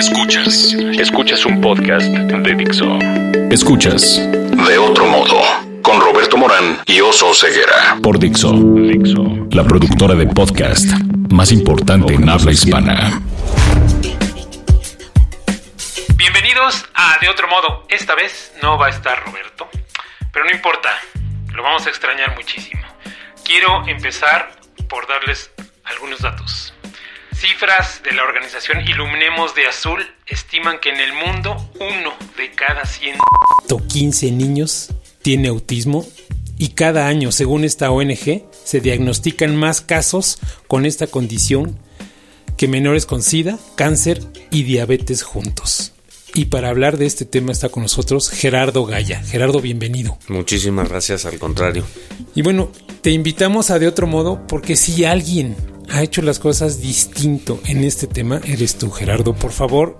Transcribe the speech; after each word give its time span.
Escuchas, 0.00 0.72
escuchas 0.98 1.44
un 1.44 1.60
podcast 1.60 2.06
de 2.06 2.54
Dixo. 2.54 2.98
Escuchas 3.50 4.18
De 4.66 4.78
otro 4.78 5.04
modo 5.06 5.38
con 5.82 6.00
Roberto 6.00 6.38
Morán 6.38 6.80
y 6.86 7.02
Oso 7.02 7.34
Ceguera. 7.34 7.98
Por 8.02 8.18
Dixo, 8.18 8.50
Dixo, 8.50 9.46
la 9.50 9.62
productora 9.62 10.14
de 10.14 10.26
podcast 10.26 10.86
más 11.30 11.52
importante 11.52 12.14
en 12.14 12.30
habla 12.30 12.50
hispana. 12.50 13.20
Bienvenidos 16.16 16.86
a 16.94 17.18
De 17.20 17.28
otro 17.28 17.46
modo. 17.48 17.84
Esta 17.90 18.14
vez 18.14 18.54
no 18.62 18.78
va 18.78 18.86
a 18.86 18.90
estar 18.90 19.22
Roberto, 19.22 19.68
pero 20.32 20.46
no 20.46 20.50
importa, 20.50 20.88
lo 21.52 21.62
vamos 21.62 21.84
a 21.86 21.90
extrañar 21.90 22.34
muchísimo. 22.36 22.86
Quiero 23.44 23.86
empezar 23.86 24.50
por 24.88 25.06
darles 25.06 25.50
algunos 25.84 26.20
datos. 26.20 26.72
Cifras 27.40 28.02
de 28.04 28.12
la 28.12 28.22
organización 28.22 28.82
Iluminemos 28.86 29.54
de 29.54 29.66
Azul 29.66 30.04
estiman 30.26 30.78
que 30.78 30.90
en 30.90 31.00
el 31.00 31.14
mundo 31.14 31.56
uno 31.76 32.12
de 32.36 32.50
cada 32.50 32.84
115 32.84 34.30
niños 34.30 34.90
tiene 35.22 35.48
autismo 35.48 36.06
y 36.58 36.68
cada 36.72 37.06
año, 37.06 37.32
según 37.32 37.64
esta 37.64 37.90
ONG, 37.90 38.44
se 38.62 38.80
diagnostican 38.82 39.56
más 39.56 39.80
casos 39.80 40.38
con 40.68 40.84
esta 40.84 41.06
condición 41.06 41.78
que 42.58 42.68
menores 42.68 43.06
con 43.06 43.22
SIDA, 43.22 43.58
cáncer 43.74 44.20
y 44.50 44.64
diabetes 44.64 45.22
juntos. 45.22 45.94
Y 46.34 46.44
para 46.44 46.68
hablar 46.68 46.98
de 46.98 47.06
este 47.06 47.24
tema 47.24 47.52
está 47.52 47.70
con 47.70 47.84
nosotros 47.84 48.28
Gerardo 48.28 48.84
Gaya. 48.84 49.22
Gerardo, 49.22 49.62
bienvenido. 49.62 50.18
Muchísimas 50.28 50.90
gracias, 50.90 51.24
al 51.24 51.38
contrario. 51.38 51.86
Y 52.34 52.42
bueno, 52.42 52.70
te 53.00 53.12
invitamos 53.12 53.70
a 53.70 53.78
de 53.78 53.88
otro 53.88 54.06
modo 54.06 54.46
porque 54.46 54.76
si 54.76 55.06
alguien 55.06 55.56
ha 55.90 56.02
hecho 56.02 56.22
las 56.22 56.38
cosas 56.38 56.80
distinto 56.80 57.60
en 57.66 57.84
este 57.84 58.06
tema 58.06 58.40
eres 58.44 58.76
tú, 58.76 58.90
Gerardo. 58.90 59.34
Por 59.34 59.52
favor, 59.52 59.98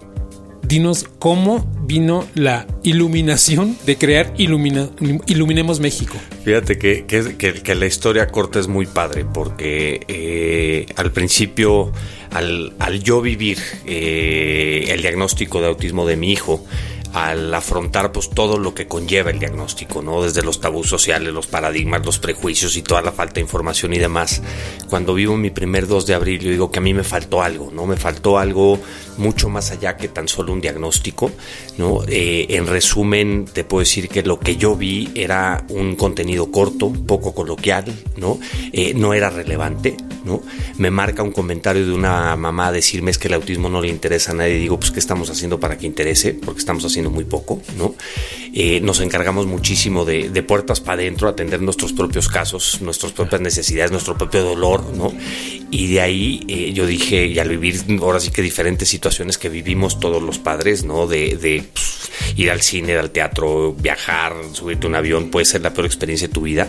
dinos 0.63 1.05
cómo 1.19 1.67
vino 1.85 2.27
la 2.35 2.67
iluminación 2.83 3.77
de 3.87 3.97
crear 3.97 4.33
Iluminemos 4.39 5.81
México. 5.81 6.15
Fíjate 6.45 6.79
que, 6.79 7.05
que, 7.07 7.75
la 7.75 7.87
historia 7.87 8.29
corta 8.29 8.61
es 8.61 8.69
muy 8.69 8.87
padre 8.87 9.25
porque 9.25 10.01
eh, 10.07 10.87
al 10.97 11.13
principio, 11.13 11.93
al, 12.31 12.73
yo 13.03 13.21
vivir 13.21 13.59
eh, 13.87 14.87
el 14.89 15.03
diagnóstico 15.03 15.61
de 15.61 15.67
autismo 15.67 16.07
de 16.07 16.17
mi 16.17 16.33
hijo, 16.33 16.65
al 17.13 17.53
afrontar 17.53 18.13
pues 18.13 18.31
todo 18.31 18.59
lo 18.59 18.75
que 18.75 18.87
conlleva 18.87 19.31
el 19.31 19.39
diagnóstico, 19.39 20.03
¿no? 20.03 20.23
Desde 20.23 20.43
los 20.43 20.61
tabús 20.61 20.89
sociales, 20.89 21.33
los 21.33 21.47
paradigmas, 21.47 22.05
los 22.05 22.19
prejuicios 22.19 22.77
y 22.77 22.83
toda 22.83 23.03
la 23.03 23.13
falta 23.13 23.35
de 23.35 23.41
información 23.41 23.93
y 23.93 23.99
demás. 23.99 24.43
Cuando 24.89 25.15
vivo 25.15 25.37
mi 25.37 25.51
primer 25.51 25.87
2 25.87 26.07
de 26.07 26.15
abril, 26.15 26.41
yo 26.41 26.51
digo 26.51 26.71
que 26.71 26.79
a 26.79 26.83
mí 26.83 26.95
me 26.95 27.05
faltó 27.05 27.43
algo, 27.43 27.71
¿no? 27.73 27.87
Me 27.87 27.97
faltó 27.97 28.39
algo 28.39 28.79
mucho 29.21 29.49
más 29.49 29.71
allá 29.71 29.97
que 29.97 30.09
tan 30.09 30.27
solo 30.27 30.53
un 30.53 30.61
diagnóstico, 30.61 31.31
¿no? 31.79 32.03
Eh, 32.09 32.47
en 32.51 32.67
resumen, 32.67 33.45
te 33.53 33.63
puedo 33.63 33.81
decir 33.81 34.09
que 34.09 34.23
lo 34.23 34.41
que 34.41 34.57
yo 34.57 34.75
vi 34.75 35.11
era 35.15 35.65
un 35.69 35.95
contenido 35.95 36.51
corto, 36.51 36.93
poco 36.93 37.35
coloquial, 37.35 37.85
¿no? 38.17 38.41
Eh, 38.73 38.95
no 38.95 39.15
era 39.15 39.31
relevante, 39.31 39.97
¿no? 40.25 40.43
Me 40.79 40.91
marca 40.91 41.23
un 41.23 41.33
comentario 41.33 41.87
de 41.87 41.93
una 41.93 42.35
mamá 42.37 42.73
decirme 42.73 43.11
es 43.11 43.19
que 43.19 43.29
el 43.29 43.35
autismo 43.35 43.69
no 43.69 43.81
le 43.81 43.89
interesa 43.89 44.33
a 44.33 44.35
nadie. 44.35 44.55
digo, 44.55 44.79
pues, 44.79 44.91
¿qué 44.91 44.99
estamos 44.99 45.31
haciendo 45.31 45.61
para 45.61 45.79
que 45.79 45.87
interese? 45.87 46.35
Porque 46.35 46.59
estamos 46.59 46.85
haciendo 46.85 47.11
muy 47.11 47.25
poco, 47.25 47.61
¿no? 47.77 47.95
Eh, 48.53 48.81
nos 48.81 49.01
encargamos 49.01 49.47
muchísimo 49.47 50.05
de, 50.05 50.41
puertas 50.43 50.81
para 50.81 51.03
adentro, 51.03 51.29
atender 51.29 51.61
nuestros 51.61 51.93
propios 51.93 52.29
casos, 52.29 52.81
nuestras 52.81 53.13
propias 53.13 53.43
necesidades, 53.43 53.93
nuestro 53.93 54.17
propio 54.17 54.43
dolor, 54.43 54.83
¿no? 54.97 55.13
Y 55.71 55.93
de 55.93 56.01
ahí 56.01 56.41
eh, 56.49 56.73
yo 56.73 56.87
dije, 56.87 57.27
y 57.27 57.39
al 57.39 57.49
vivir 57.49 57.77
ahora 58.01 58.19
sí 58.19 58.31
que 58.31 58.43
diferentes 58.43 58.89
situaciones 58.89 59.10
que 59.39 59.49
vivimos 59.49 60.01
todos 60.01 60.23
los 60.23 60.39
padres, 60.39 60.85
¿no? 60.85 61.07
De, 61.07 61.65
pues, 61.73 62.11
ir 62.37 62.51
al 62.51 62.61
cine, 62.63 62.97
al 62.97 63.11
teatro, 63.11 63.75
viajar, 63.75 64.35
subirte 64.53 64.87
a 64.87 64.91
un 64.91 64.95
avión, 64.95 65.31
puede 65.31 65.45
ser 65.45 65.61
la 65.63 65.73
peor 65.73 65.87
experiencia 65.87 66.29
de 66.29 66.35
tu 66.35 66.43
vida 66.43 66.69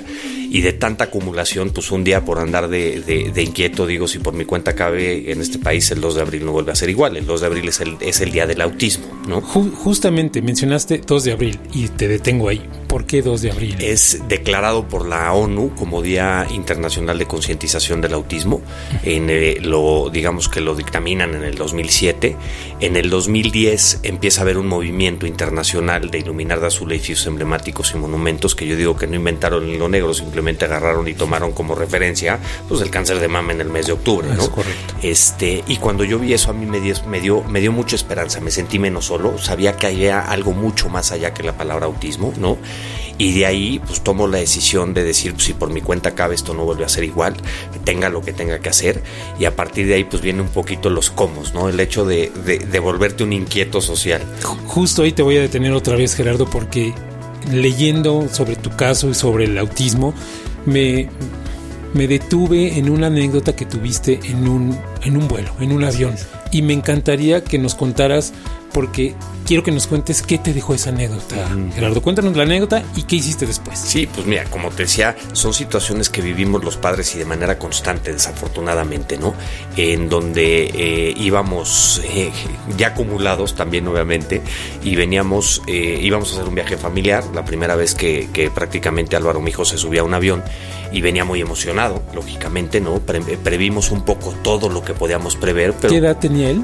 y 0.51 0.59
de 0.59 0.73
tanta 0.73 1.05
acumulación, 1.05 1.69
pues 1.69 1.91
un 1.91 2.03
día 2.03 2.25
por 2.25 2.37
andar 2.37 2.67
de, 2.67 3.31
inquieto, 3.37 3.87
digo, 3.87 4.09
si 4.09 4.19
por 4.19 4.33
mi 4.33 4.43
cuenta 4.43 4.75
cabe 4.75 5.31
en 5.31 5.39
este 5.39 5.59
país, 5.59 5.89
el 5.91 6.01
2 6.01 6.15
de 6.15 6.21
abril 6.21 6.45
no 6.45 6.51
vuelve 6.51 6.73
a 6.73 6.75
ser 6.75 6.89
igual. 6.89 7.15
El 7.15 7.25
2 7.25 7.39
de 7.39 7.47
abril 7.47 7.69
es 7.69 7.79
el, 7.79 7.95
es 8.01 8.19
el 8.19 8.33
día 8.33 8.45
del 8.45 8.59
autismo, 8.59 9.05
¿no? 9.29 9.39
justamente 9.39 10.41
mencionaste 10.41 10.99
2 11.07 11.23
de 11.23 11.31
abril 11.31 11.59
y 11.73 11.87
te 11.87 12.09
detengo 12.09 12.49
ahí. 12.49 12.61
¿Por 12.89 13.05
qué 13.05 13.21
2 13.21 13.41
de 13.43 13.51
abril? 13.51 13.77
Es 13.79 14.19
declarado 14.27 14.89
por 14.89 15.07
la 15.07 15.31
ONU 15.31 15.73
como 15.75 16.01
Día 16.01 16.45
Internacional 16.51 17.17
de 17.17 17.25
Concientización 17.25 18.01
del 18.01 18.13
Autismo. 18.13 18.61
En 19.03 19.29
eh, 19.29 19.59
lo, 19.61 20.09
digamos 20.11 20.49
que 20.49 20.59
lo 20.59 20.75
dictaminan 20.75 21.33
en 21.33 21.43
el 21.43 21.55
2007. 21.55 22.35
En 22.81 22.97
el 22.97 23.09
2010 23.09 24.01
empieza 24.03 24.41
a 24.41 24.43
haber 24.43 24.57
un 24.57 24.67
movimiento 24.67 25.25
internacional 25.25 26.11
de 26.11 26.19
iluminar 26.19 26.59
de 26.59 26.67
azul 26.67 26.91
edificios 26.91 27.25
emblemáticos 27.27 27.93
y 27.95 27.97
monumentos 27.97 28.55
que 28.55 28.67
yo 28.67 28.75
digo 28.75 28.97
que 28.97 29.07
no 29.07 29.15
inventaron 29.15 29.79
lo 29.79 29.87
negro, 29.87 30.13
simplemente 30.13 30.40
agarraron 30.65 31.07
y 31.07 31.13
tomaron 31.13 31.51
como 31.51 31.75
referencia 31.75 32.39
pues 32.67 32.81
el 32.81 32.89
cáncer 32.89 33.19
de 33.19 33.27
mama 33.27 33.53
en 33.53 33.61
el 33.61 33.69
mes 33.69 33.87
de 33.87 33.93
octubre, 33.93 34.27
¿no? 34.35 34.49
correcto. 34.49 34.95
Este, 35.01 35.63
y 35.67 35.77
cuando 35.77 36.03
yo 36.03 36.19
vi 36.19 36.33
eso 36.33 36.51
a 36.51 36.53
mí 36.53 36.65
me 36.65 36.79
dio, 36.79 36.95
me 37.07 37.19
dio, 37.19 37.43
me 37.43 37.59
dio 37.59 37.71
mucha 37.71 37.95
esperanza, 37.95 38.39
me 38.39 38.51
sentí 38.51 38.79
menos 38.79 39.05
solo, 39.05 39.37
sabía 39.37 39.75
que 39.77 39.87
había 39.87 40.21
algo 40.21 40.51
mucho 40.51 40.89
más 40.89 41.11
allá 41.11 41.33
que 41.33 41.43
la 41.43 41.57
palabra 41.57 41.85
autismo, 41.85 42.33
¿no? 42.37 42.57
Y 43.17 43.33
de 43.33 43.45
ahí 43.45 43.81
pues 43.85 44.01
tomo 44.01 44.27
la 44.27 44.39
decisión 44.39 44.93
de 44.93 45.03
decir, 45.03 45.33
pues, 45.33 45.45
si 45.45 45.53
por 45.53 45.69
mi 45.69 45.81
cuenta 45.81 46.15
cabe 46.15 46.35
esto 46.35 46.53
no 46.53 46.65
vuelve 46.65 46.85
a 46.85 46.89
ser 46.89 47.03
igual, 47.03 47.35
tenga 47.83 48.09
lo 48.09 48.21
que 48.21 48.33
tenga 48.33 48.59
que 48.59 48.69
hacer 48.69 49.01
y 49.39 49.45
a 49.45 49.55
partir 49.55 49.87
de 49.87 49.95
ahí 49.95 50.03
pues 50.03 50.21
viene 50.21 50.41
un 50.41 50.49
poquito 50.49 50.89
los 50.89 51.11
cómo, 51.11 51.43
¿no? 51.53 51.69
El 51.69 51.79
hecho 51.79 52.05
de, 52.05 52.29
de 52.29 52.79
volverte 52.79 53.23
un 53.23 53.33
inquieto 53.33 53.81
social. 53.81 54.21
Justo 54.65 55.03
ahí 55.03 55.11
te 55.11 55.21
voy 55.21 55.37
a 55.37 55.41
detener 55.41 55.73
otra 55.73 55.95
vez 55.95 56.15
Gerardo 56.15 56.45
porque 56.45 56.93
leyendo 57.51 58.27
sobre 58.31 58.55
tu 58.55 58.69
caso 58.71 59.09
y 59.09 59.13
sobre 59.13 59.45
el 59.45 59.57
autismo, 59.57 60.13
me, 60.65 61.09
me 61.93 62.07
detuve 62.07 62.77
en 62.77 62.89
una 62.89 63.07
anécdota 63.07 63.55
que 63.55 63.65
tuviste 63.65 64.19
en 64.23 64.47
un, 64.47 64.77
en 65.03 65.17
un 65.17 65.27
vuelo, 65.27 65.53
en 65.59 65.71
un 65.71 65.83
avión. 65.83 66.15
Y 66.51 66.61
me 66.61 66.73
encantaría 66.73 67.43
que 67.43 67.57
nos 67.57 67.75
contaras 67.75 68.33
porque 68.73 69.15
quiero 69.45 69.63
que 69.63 69.71
nos 69.71 69.87
cuentes 69.87 70.21
qué 70.21 70.37
te 70.37 70.53
dejó 70.53 70.73
esa 70.73 70.89
anécdota. 70.89 71.35
Gerardo, 71.73 72.01
cuéntanos 72.01 72.35
la 72.35 72.43
anécdota 72.43 72.83
y 72.95 73.03
qué 73.03 73.17
hiciste 73.17 73.45
después. 73.45 73.77
Sí, 73.79 74.07
pues 74.13 74.25
mira, 74.25 74.45
como 74.45 74.69
te 74.69 74.83
decía, 74.83 75.15
son 75.33 75.53
situaciones 75.53 76.09
que 76.09 76.21
vivimos 76.21 76.63
los 76.63 76.77
padres 76.77 77.13
y 77.15 77.19
de 77.19 77.25
manera 77.25 77.57
constante, 77.59 78.13
desafortunadamente, 78.13 79.17
¿no? 79.17 79.33
En 79.75 80.09
donde 80.09 80.71
eh, 80.73 81.13
íbamos 81.17 82.01
eh, 82.05 82.31
ya 82.77 82.87
acumulados 82.87 83.55
también, 83.55 83.87
obviamente, 83.87 84.41
y 84.83 84.95
veníamos, 84.95 85.61
eh, 85.67 85.99
íbamos 86.01 86.31
a 86.31 86.35
hacer 86.35 86.47
un 86.47 86.55
viaje 86.55 86.77
familiar, 86.77 87.23
la 87.33 87.43
primera 87.43 87.75
vez 87.75 87.95
que, 87.95 88.29
que 88.31 88.51
prácticamente 88.51 89.15
Álvaro, 89.15 89.41
mi 89.41 89.51
hijo, 89.51 89.65
se 89.65 89.77
subía 89.77 90.01
a 90.01 90.03
un 90.03 90.13
avión 90.13 90.43
y 90.91 91.01
venía 91.01 91.25
muy 91.25 91.41
emocionado, 91.41 92.01
lógicamente, 92.13 92.81
¿no? 92.81 92.99
previmos 92.99 93.91
un 93.91 94.03
poco 94.03 94.33
todo 94.43 94.69
lo 94.69 94.83
que 94.83 94.93
podíamos 94.93 95.35
prever. 95.35 95.73
Pero, 95.73 95.91
¿Qué 95.91 95.97
edad 95.97 96.17
tenía 96.17 96.49
él? 96.49 96.63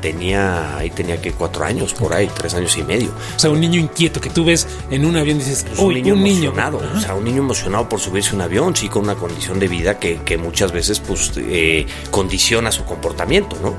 tenía, 0.00 0.76
ahí 0.76 0.90
tenía 0.90 1.20
que 1.20 1.32
cuatro 1.32 1.64
años, 1.64 1.94
por 1.94 2.12
ahí, 2.12 2.28
tres 2.34 2.54
años 2.54 2.76
y 2.76 2.82
medio. 2.82 3.10
O 3.36 3.38
sea, 3.38 3.50
un 3.50 3.60
niño 3.60 3.80
inquieto 3.80 4.20
que 4.20 4.30
tú 4.30 4.44
ves 4.44 4.66
en 4.90 5.04
un 5.04 5.16
avión 5.16 5.36
y 5.36 5.40
dices, 5.40 5.64
pues 5.68 5.78
un 5.78 5.94
niño 5.94 6.14
emocionado, 6.14 6.80
o 6.94 7.00
sea, 7.00 7.14
un 7.14 7.24
niño 7.24 7.38
emocionado 7.38 7.88
por 7.88 8.00
subirse 8.00 8.30
a 8.30 8.34
un 8.34 8.42
avión, 8.42 8.76
sí, 8.76 8.88
con 8.88 9.02
una 9.02 9.14
condición 9.14 9.58
de 9.58 9.68
vida 9.68 9.98
que, 9.98 10.20
que 10.24 10.36
muchas 10.38 10.72
veces, 10.72 11.00
pues, 11.00 11.32
eh, 11.36 11.86
condiciona 12.10 12.70
su 12.70 12.84
comportamiento, 12.84 13.56
¿no? 13.62 13.74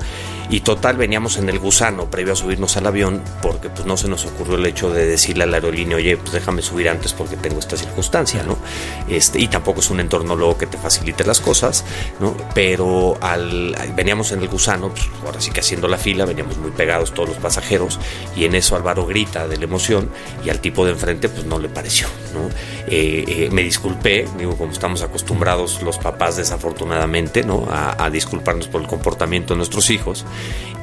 Y 0.48 0.60
total, 0.60 0.96
veníamos 0.96 1.38
en 1.38 1.48
el 1.48 1.58
gusano 1.58 2.08
previo 2.08 2.32
a 2.32 2.36
subirnos 2.36 2.76
al 2.76 2.86
avión 2.86 3.20
porque 3.42 3.68
pues 3.68 3.84
no 3.84 3.96
se 3.96 4.08
nos 4.08 4.24
ocurrió 4.26 4.56
el 4.56 4.66
hecho 4.66 4.92
de 4.92 5.04
decirle 5.04 5.44
a 5.44 5.46
la 5.46 5.56
aerolínea, 5.56 5.96
oye, 5.96 6.16
pues 6.16 6.32
déjame 6.32 6.62
subir 6.62 6.88
antes 6.88 7.12
porque 7.12 7.36
tengo 7.36 7.58
esta 7.58 7.76
circunstancia, 7.76 8.44
¿no? 8.44 8.56
Este, 9.08 9.40
y 9.40 9.48
tampoco 9.48 9.80
es 9.80 9.90
un 9.90 9.98
entorno 9.98 10.36
luego 10.36 10.56
que 10.56 10.66
te 10.66 10.78
facilite 10.78 11.24
las 11.24 11.40
cosas, 11.40 11.84
¿no? 12.20 12.36
Pero 12.54 13.18
al, 13.20 13.76
veníamos 13.96 14.30
en 14.32 14.40
el 14.40 14.48
gusano, 14.48 14.90
pues 14.90 15.08
ahora 15.24 15.40
sí 15.40 15.50
que 15.50 15.60
haciendo 15.60 15.88
la 15.88 15.98
fila, 15.98 16.24
veníamos 16.24 16.58
muy 16.58 16.70
pegados 16.70 17.12
todos 17.12 17.30
los 17.30 17.38
pasajeros 17.38 17.98
y 18.36 18.44
en 18.44 18.54
eso 18.54 18.76
Álvaro 18.76 19.04
grita 19.04 19.48
de 19.48 19.56
la 19.56 19.64
emoción 19.64 20.10
y 20.44 20.50
al 20.50 20.60
tipo 20.60 20.84
de 20.84 20.92
enfrente 20.92 21.28
pues 21.28 21.44
no 21.44 21.58
le 21.58 21.68
pareció, 21.68 22.06
¿no? 22.32 22.48
Eh, 22.86 23.24
eh, 23.26 23.48
me 23.50 23.62
disculpé, 23.62 24.28
digo, 24.38 24.56
como 24.56 24.70
estamos 24.70 25.02
acostumbrados 25.02 25.82
los 25.82 25.98
papás 25.98 26.36
desafortunadamente, 26.36 27.42
¿no? 27.42 27.66
A, 27.68 28.04
a 28.04 28.10
disculparnos 28.10 28.68
por 28.68 28.80
el 28.80 28.86
comportamiento 28.86 29.54
de 29.54 29.58
nuestros 29.58 29.90
hijos 29.90 30.24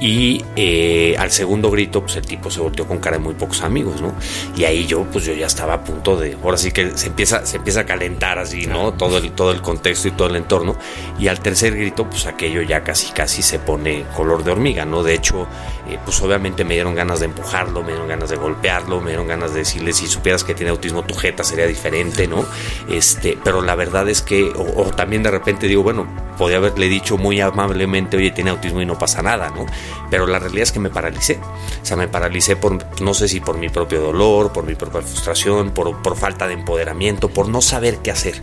y 0.03 0.43
eh, 0.57 1.15
al 1.17 1.31
segundo 1.31 1.71
grito, 1.71 2.01
pues 2.01 2.17
el 2.17 2.25
tipo 2.25 2.51
se 2.51 2.59
volteó 2.59 2.85
con 2.85 2.99
cara 2.99 3.17
de 3.17 3.23
muy 3.23 3.35
pocos 3.35 3.61
amigos, 3.61 4.01
¿no? 4.01 4.13
Y 4.53 4.65
ahí 4.65 4.85
yo, 4.85 5.03
pues 5.05 5.23
yo 5.23 5.33
ya 5.33 5.45
estaba 5.45 5.75
a 5.75 5.83
punto 5.85 6.17
de, 6.17 6.37
ahora 6.43 6.57
sí 6.57 6.73
que 6.73 6.97
se 6.97 7.07
empieza, 7.07 7.45
se 7.45 7.55
empieza 7.55 7.81
a 7.81 7.85
calentar 7.85 8.37
así, 8.37 8.65
¿no? 8.65 8.91
Todo 8.95 9.17
el, 9.17 9.31
todo 9.31 9.53
el 9.53 9.61
contexto 9.61 10.09
y 10.09 10.11
todo 10.11 10.27
el 10.27 10.35
entorno. 10.35 10.75
Y 11.19 11.29
al 11.29 11.39
tercer 11.39 11.77
grito, 11.77 12.09
pues 12.09 12.25
aquello 12.25 12.61
ya 12.63 12.83
casi, 12.83 13.13
casi 13.13 13.41
se 13.41 13.59
pone 13.59 14.03
color 14.13 14.43
de 14.43 14.51
hormiga, 14.51 14.83
¿no? 14.83 15.03
De 15.03 15.13
hecho, 15.13 15.47
eh, 15.89 15.97
pues 16.03 16.21
obviamente 16.21 16.65
me 16.65 16.73
dieron 16.73 16.95
ganas 16.95 17.21
de 17.21 17.27
empujarlo, 17.27 17.81
me 17.81 17.89
dieron 17.91 18.09
ganas 18.09 18.29
de 18.29 18.35
golpearlo, 18.35 18.99
me 18.99 19.11
dieron 19.11 19.27
ganas 19.27 19.53
de 19.53 19.59
decirle, 19.59 19.93
si 19.93 20.07
supieras 20.07 20.43
que 20.43 20.53
tiene 20.53 20.71
autismo, 20.71 21.03
tu 21.03 21.13
jeta 21.13 21.45
sería 21.45 21.65
diferente, 21.65 22.27
¿no? 22.27 22.45
Este, 22.89 23.37
pero 23.41 23.61
la 23.61 23.75
verdad 23.75 24.09
es 24.09 24.21
que, 24.21 24.51
o 24.53 24.83
también 24.95 25.23
de 25.23 25.31
repente 25.31 25.67
digo, 25.67 25.81
bueno, 25.81 26.07
podía 26.37 26.57
haberle 26.57 26.89
dicho 26.89 27.17
muy 27.17 27.39
amablemente, 27.41 28.17
oye, 28.17 28.31
tiene 28.31 28.51
autismo 28.51 28.81
y 28.81 28.85
no 28.85 28.97
pasa 28.97 29.21
nada, 29.21 29.49
¿no? 29.49 29.65
Pero 30.09 30.27
la 30.27 30.39
realidad 30.39 30.63
es 30.63 30.71
que 30.71 30.79
me 30.79 30.89
paralicé. 30.89 31.39
O 31.81 31.85
sea, 31.85 31.97
me 31.97 32.07
paralicé 32.07 32.55
por, 32.55 33.01
no 33.01 33.13
sé 33.13 33.27
si 33.27 33.39
por 33.39 33.57
mi 33.57 33.69
propio 33.69 34.01
dolor, 34.01 34.51
por 34.53 34.65
mi 34.65 34.75
propia 34.75 35.01
frustración, 35.01 35.71
por, 35.71 36.01
por 36.01 36.15
falta 36.15 36.47
de 36.47 36.53
empoderamiento, 36.53 37.29
por 37.29 37.47
no 37.47 37.61
saber 37.61 37.97
qué 37.97 38.11
hacer. 38.11 38.41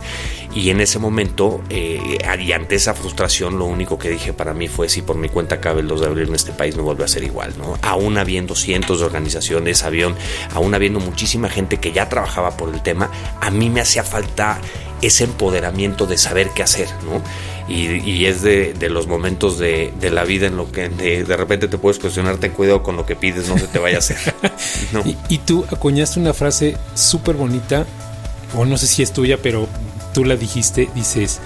Y 0.55 0.71
en 0.71 0.81
ese 0.81 0.99
momento, 0.99 1.61
eh, 1.71 2.19
y 2.41 2.53
ante 2.53 2.75
esa 2.75 2.95
frustración, 2.95 3.59
lo 3.59 3.67
único 3.67 3.99
que 3.99 4.11
dije 4.11 4.33
para 4.33 4.53
mí 4.55 4.69
fue, 4.69 4.89
si 4.89 5.03
por 5.03 5.17
mi 5.17 5.29
cuenta 5.29 5.61
cabe 5.61 5.81
el 5.81 5.89
2 5.89 6.01
de 6.01 6.07
abril 6.07 6.29
en 6.29 6.35
este 6.35 6.53
país, 6.53 6.77
no 6.77 6.83
vuelve 6.83 7.05
a 7.05 7.09
ser 7.09 7.23
igual, 7.23 7.55
¿no? 7.57 7.79
Aún 7.83 8.19
habiendo 8.19 8.55
cientos 8.55 9.01
de 9.01 9.07
organizaciones, 9.07 9.85
avión, 9.85 10.17
aún 10.55 10.75
habiendo 10.75 10.99
muchísima 10.99 11.49
gente 11.49 11.79
que 11.79 11.93
ya 11.93 12.09
trabajaba 12.09 12.57
por 12.57 12.75
el 12.75 12.83
tema, 12.83 13.11
a 13.41 13.51
mí 13.51 13.71
me 13.71 13.81
hacía 13.81 14.03
falta 14.03 14.59
ese 15.03 15.25
empoderamiento 15.25 16.07
de 16.07 16.19
saber 16.19 16.51
qué 16.51 16.63
hacer, 16.63 16.89
¿no? 17.05 17.23
Y, 17.69 18.25
es 18.25 18.43
de, 18.43 18.75
los 18.91 19.07
momentos 19.07 19.59
de, 19.59 19.93
la 20.11 20.25
vida 20.25 20.47
en 20.47 20.57
lo 20.57 20.71
que 20.71 20.89
de, 20.89 21.37
repente 21.37 21.69
te 21.69 21.79
puedes 21.79 21.99
cuestionar, 21.99 22.39
ten 22.39 22.53
cuidado 22.53 22.83
con 22.83 22.97
lo 22.97 23.07
que 23.07 23.17
pides, 23.17 23.49
no 23.49 23.59
se 23.59 23.67
te 23.67 23.79
vaya 23.79 23.97
a 23.97 23.99
hacer. 24.01 24.35
y, 25.29 25.39
tú 25.39 25.65
acuñaste 25.71 26.21
una 26.21 26.35
frase 26.35 26.77
súper 26.95 27.37
bonita, 27.37 27.87
o 28.57 28.65
no 28.65 28.77
sé 28.77 28.87
si 28.87 29.03
es 29.03 29.13
tuya, 29.13 29.39
pero 29.43 29.69
tú 30.13 30.25
la 30.25 30.37
dijiste, 30.37 30.89
dices, 30.95 31.41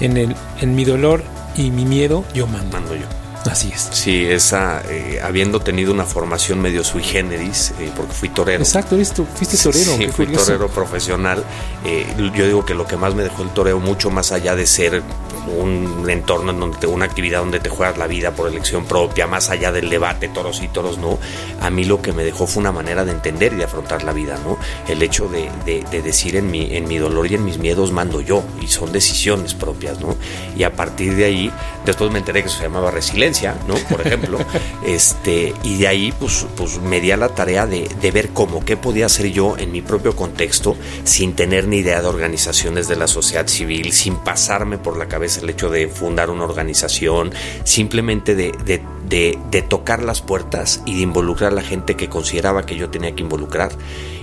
en, 0.00 0.16
el, 0.16 0.36
en 0.60 0.74
mi 0.74 0.84
dolor 0.84 1.22
y 1.56 1.70
mi 1.70 1.84
miedo, 1.84 2.24
yo 2.34 2.46
mando. 2.46 2.72
Mando 2.72 2.94
yo. 2.94 3.06
Así 3.50 3.70
es. 3.72 3.88
Sí, 3.92 4.24
esa, 4.24 4.82
eh, 4.88 5.20
habiendo 5.22 5.60
tenido 5.60 5.92
una 5.92 6.04
formación 6.04 6.60
medio 6.60 6.82
sui 6.82 7.02
generis, 7.02 7.72
eh, 7.78 7.90
porque 7.94 8.12
fui 8.12 8.28
torero. 8.28 8.62
Exacto, 8.62 8.96
eres 8.96 9.12
tú, 9.12 9.26
fuiste 9.34 9.56
torero. 9.56 9.96
Sí, 9.96 10.08
fui 10.08 10.26
torero 10.26 10.68
profesional. 10.68 11.44
Eh, 11.84 12.06
yo 12.34 12.46
digo 12.46 12.64
que 12.64 12.74
lo 12.74 12.86
que 12.86 12.96
más 12.96 13.14
me 13.14 13.22
dejó 13.22 13.42
el 13.42 13.50
toreo, 13.50 13.78
mucho 13.78 14.10
más 14.10 14.32
allá 14.32 14.56
de 14.56 14.66
ser 14.66 15.02
un 15.46 16.08
entorno 16.08 16.52
en 16.52 16.60
donde 16.60 16.78
te, 16.78 16.86
una 16.86 17.04
actividad 17.04 17.40
donde 17.40 17.60
te 17.60 17.68
juegas 17.68 17.98
la 17.98 18.06
vida 18.06 18.32
por 18.32 18.48
elección 18.48 18.84
propia, 18.84 19.26
más 19.26 19.50
allá 19.50 19.72
del 19.72 19.90
debate, 19.90 20.28
toros 20.28 20.62
y 20.62 20.68
toros 20.68 20.98
no, 20.98 21.18
a 21.60 21.70
mí 21.70 21.84
lo 21.84 22.02
que 22.02 22.12
me 22.12 22.24
dejó 22.24 22.46
fue 22.46 22.60
una 22.60 22.72
manera 22.72 23.04
de 23.04 23.12
entender 23.12 23.52
y 23.52 23.56
de 23.56 23.64
afrontar 23.64 24.04
la 24.04 24.12
vida, 24.12 24.38
¿no? 24.44 24.58
El 24.88 25.02
hecho 25.02 25.28
de, 25.28 25.50
de, 25.64 26.02
decir 26.02 26.36
en 26.36 26.50
mi, 26.50 26.76
en 26.76 26.86
mi 26.86 26.98
dolor 26.98 27.30
y 27.30 27.34
en 27.34 27.44
mis 27.44 27.58
miedos 27.58 27.92
mando 27.92 28.20
yo, 28.20 28.42
y 28.60 28.68
son 28.68 28.92
decisiones 28.92 29.54
propias, 29.54 30.00
¿no? 30.00 30.16
Y 30.56 30.62
a 30.62 30.72
partir 30.72 31.16
de 31.16 31.24
ahí, 31.24 31.52
después 31.84 32.10
me 32.10 32.18
enteré 32.18 32.42
que 32.42 32.48
eso 32.48 32.58
se 32.58 32.64
llamaba 32.64 32.90
resiliencia 32.90 33.26
¿no? 33.66 33.74
Por 33.90 34.06
ejemplo, 34.06 34.38
este, 34.86 35.54
y 35.62 35.78
de 35.78 35.88
ahí 35.88 36.12
pues, 36.18 36.46
pues 36.56 36.80
me 36.80 37.00
di 37.00 37.10
a 37.10 37.16
la 37.16 37.28
tarea 37.28 37.66
de, 37.66 37.88
de, 38.00 38.10
ver 38.10 38.30
cómo, 38.30 38.64
qué 38.64 38.76
podía 38.76 39.06
hacer 39.06 39.30
yo 39.30 39.56
en 39.58 39.72
mi 39.72 39.82
propio 39.82 40.14
contexto, 40.14 40.76
sin 41.04 41.34
tener 41.34 41.66
ni 41.66 41.78
idea 41.78 42.00
de 42.00 42.06
organizaciones 42.06 42.88
de 42.88 42.96
la 42.96 43.06
sociedad 43.06 43.46
civil, 43.46 43.92
sin 43.92 44.16
pasarme 44.16 44.78
por 44.78 44.96
la 44.96 45.06
cabeza 45.06 45.35
el 45.38 45.50
hecho 45.50 45.70
de 45.70 45.88
fundar 45.88 46.30
una 46.30 46.44
organización, 46.44 47.32
simplemente 47.64 48.34
de, 48.34 48.52
de, 48.64 48.82
de, 49.08 49.38
de 49.50 49.62
tocar 49.62 50.02
las 50.02 50.22
puertas 50.22 50.82
y 50.86 50.96
de 50.96 51.02
involucrar 51.02 51.52
a 51.52 51.54
la 51.54 51.62
gente 51.62 51.96
que 51.96 52.08
consideraba 52.08 52.66
que 52.66 52.76
yo 52.76 52.90
tenía 52.90 53.14
que 53.14 53.22
involucrar. 53.22 53.72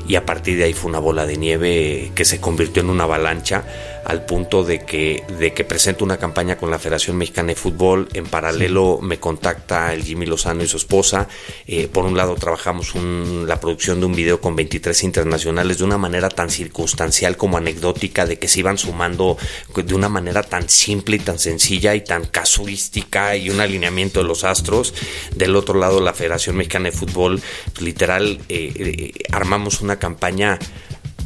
Y 0.08 0.16
a 0.16 0.26
partir 0.26 0.58
de 0.58 0.66
ahí 0.66 0.74
fue 0.74 0.90
una 0.90 1.00
bola 1.00 1.26
de 1.26 1.38
nieve 1.38 2.12
que 2.16 2.26
se 2.26 2.42
convirtió 2.42 2.82
en 2.82 2.90
una 2.90 3.04
avalancha 3.06 3.64
al 4.06 4.26
punto 4.26 4.64
de 4.64 4.80
que, 4.80 5.24
de 5.40 5.54
que 5.54 5.64
presento 5.64 6.04
una 6.04 6.18
campaña 6.18 6.58
con 6.58 6.70
la 6.70 6.80
Federación 6.80 7.18
Mexicana 7.18 7.50
de 7.50 7.56
Fútbol. 7.56 8.10
En 8.14 8.26
paralelo 8.26 9.00
me 9.02 9.20
contacta 9.20 9.94
el 9.94 10.04
Jimmy 10.04 10.26
Lozano 10.26 10.64
y 10.64 10.68
su 10.68 10.78
esposa. 10.78 11.28
Eh, 11.68 11.88
por 11.88 12.06
un 12.06 12.18
lado 12.18 12.36
trabajamos 12.36 12.94
la 12.96 13.60
producción 13.60 14.00
de 14.00 14.06
un 14.06 14.16
video 14.16 14.42
con 14.42 14.56
23 14.56 15.04
internacionales 15.04 15.78
de 15.78 15.86
una 15.86 15.98
manera 15.98 16.30
tan 16.30 16.50
circunstancial 16.50 17.38
como 17.38 17.58
anecdótica, 17.58 18.26
de 18.26 18.38
que 18.38 18.48
se 18.48 18.60
iban 18.60 18.78
sumando 18.78 19.38
de 19.76 19.96
una 19.96 20.10
manera 20.10 20.44
tan 20.44 20.68
simple 20.68 21.18
y 21.18 21.20
tan 21.20 21.40
sencilla 21.40 21.96
y 21.96 22.02
tan 22.02 22.26
casuística 22.26 23.36
y 23.36 23.50
un 23.50 23.62
alineamiento 23.62 24.22
de 24.22 24.28
los 24.28 24.44
astros. 24.44 24.94
Del 25.36 25.56
otro 25.56 25.80
lado 25.80 26.02
la 26.02 26.14
Federación 26.14 26.58
Mexicana 26.58 26.90
de 26.90 26.98
Fútbol, 26.98 27.42
literal, 27.80 28.40
eh, 28.50 28.74
eh, 28.76 29.12
armamos 29.32 29.82
una 29.82 29.93
campaña 30.00 30.60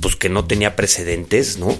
pues 0.02 0.16
que 0.16 0.30
no 0.30 0.46
tenía 0.46 0.76
precedentes, 0.76 1.58
¿no? 1.58 1.76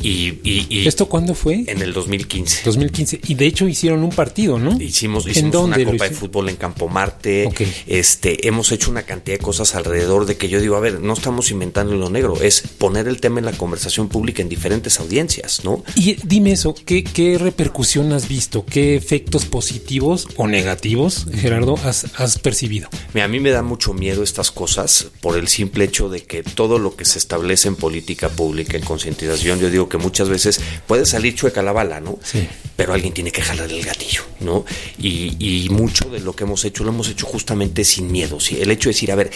Y, 0.00 0.86
¿Esto 0.86 1.06
cuándo 1.06 1.34
fue? 1.34 1.64
En 1.66 1.82
el 1.82 1.92
2015. 1.92 2.62
2015. 2.64 3.20
Y 3.26 3.34
de 3.34 3.46
hecho 3.46 3.66
hicieron 3.66 4.02
un 4.02 4.10
partido, 4.10 4.58
¿no? 4.58 4.80
Hicimos, 4.80 5.26
hicimos 5.26 5.56
una 5.56 5.84
copa 5.84 6.08
de 6.08 6.10
fútbol 6.10 6.48
en 6.48 6.56
Campo 6.56 6.88
Marte. 6.88 7.48
Este, 7.86 8.46
hemos 8.46 8.70
hecho 8.72 8.90
una 8.90 9.02
cantidad 9.02 9.38
de 9.38 9.42
cosas 9.42 9.74
alrededor 9.74 10.26
de 10.26 10.36
que 10.36 10.48
yo 10.48 10.60
digo, 10.60 10.76
a 10.76 10.80
ver, 10.80 11.00
no 11.00 11.12
estamos 11.12 11.50
inventando 11.50 11.94
lo 11.94 12.10
negro, 12.10 12.40
es 12.40 12.62
poner 12.78 13.08
el 13.08 13.20
tema 13.20 13.40
en 13.40 13.46
la 13.46 13.52
conversación 13.52 14.08
pública 14.08 14.42
en 14.42 14.48
diferentes 14.48 15.00
audiencias, 15.00 15.64
¿no? 15.64 15.82
Y 15.96 16.16
dime 16.24 16.52
eso, 16.52 16.74
¿qué, 16.74 17.02
qué 17.02 17.38
repercusión 17.38 18.12
has 18.12 18.28
visto? 18.28 18.64
¿Qué 18.64 18.94
efectos 18.94 19.46
positivos 19.46 20.28
o 20.36 20.46
negativos, 20.46 21.26
Gerardo, 21.34 21.76
has, 21.82 22.06
has 22.16 22.38
percibido? 22.38 22.88
a 23.20 23.28
mí 23.28 23.40
me 23.40 23.50
da 23.50 23.62
mucho 23.62 23.94
miedo 23.94 24.22
estas 24.22 24.50
cosas 24.50 25.08
por 25.20 25.36
el 25.36 25.48
simple 25.48 25.84
hecho 25.84 26.08
de 26.08 26.22
que 26.22 26.42
todo 26.42 26.78
lo 26.78 26.94
que 26.94 27.04
se 27.04 27.18
establece 27.18 27.68
en 27.68 27.74
política 27.74 28.28
pública, 28.28 28.76
en 28.76 28.84
concientización, 28.84 29.58
yo 29.58 29.70
digo 29.70 29.87
que 29.88 29.98
muchas 29.98 30.28
veces 30.28 30.60
puede 30.86 31.06
salir 31.06 31.34
chueca 31.34 31.62
la 31.62 31.72
bala, 31.72 32.00
¿no? 32.00 32.18
Sí. 32.22 32.46
Pero 32.76 32.92
alguien 32.92 33.12
tiene 33.12 33.32
que 33.32 33.42
jalar 33.42 33.70
el 33.70 33.82
gatillo, 33.84 34.22
¿no? 34.40 34.64
Y, 34.98 35.68
mucho 35.70 36.08
de 36.08 36.20
lo 36.20 36.34
que 36.34 36.44
hemos 36.44 36.64
hecho 36.64 36.82
lo 36.82 36.90
hemos 36.90 37.08
hecho 37.08 37.26
justamente 37.26 37.84
sin 37.84 38.10
miedo. 38.10 38.40
¿sí? 38.40 38.58
El 38.60 38.70
hecho 38.70 38.88
de 38.88 38.94
decir, 38.94 39.12
a 39.12 39.14
ver, 39.14 39.30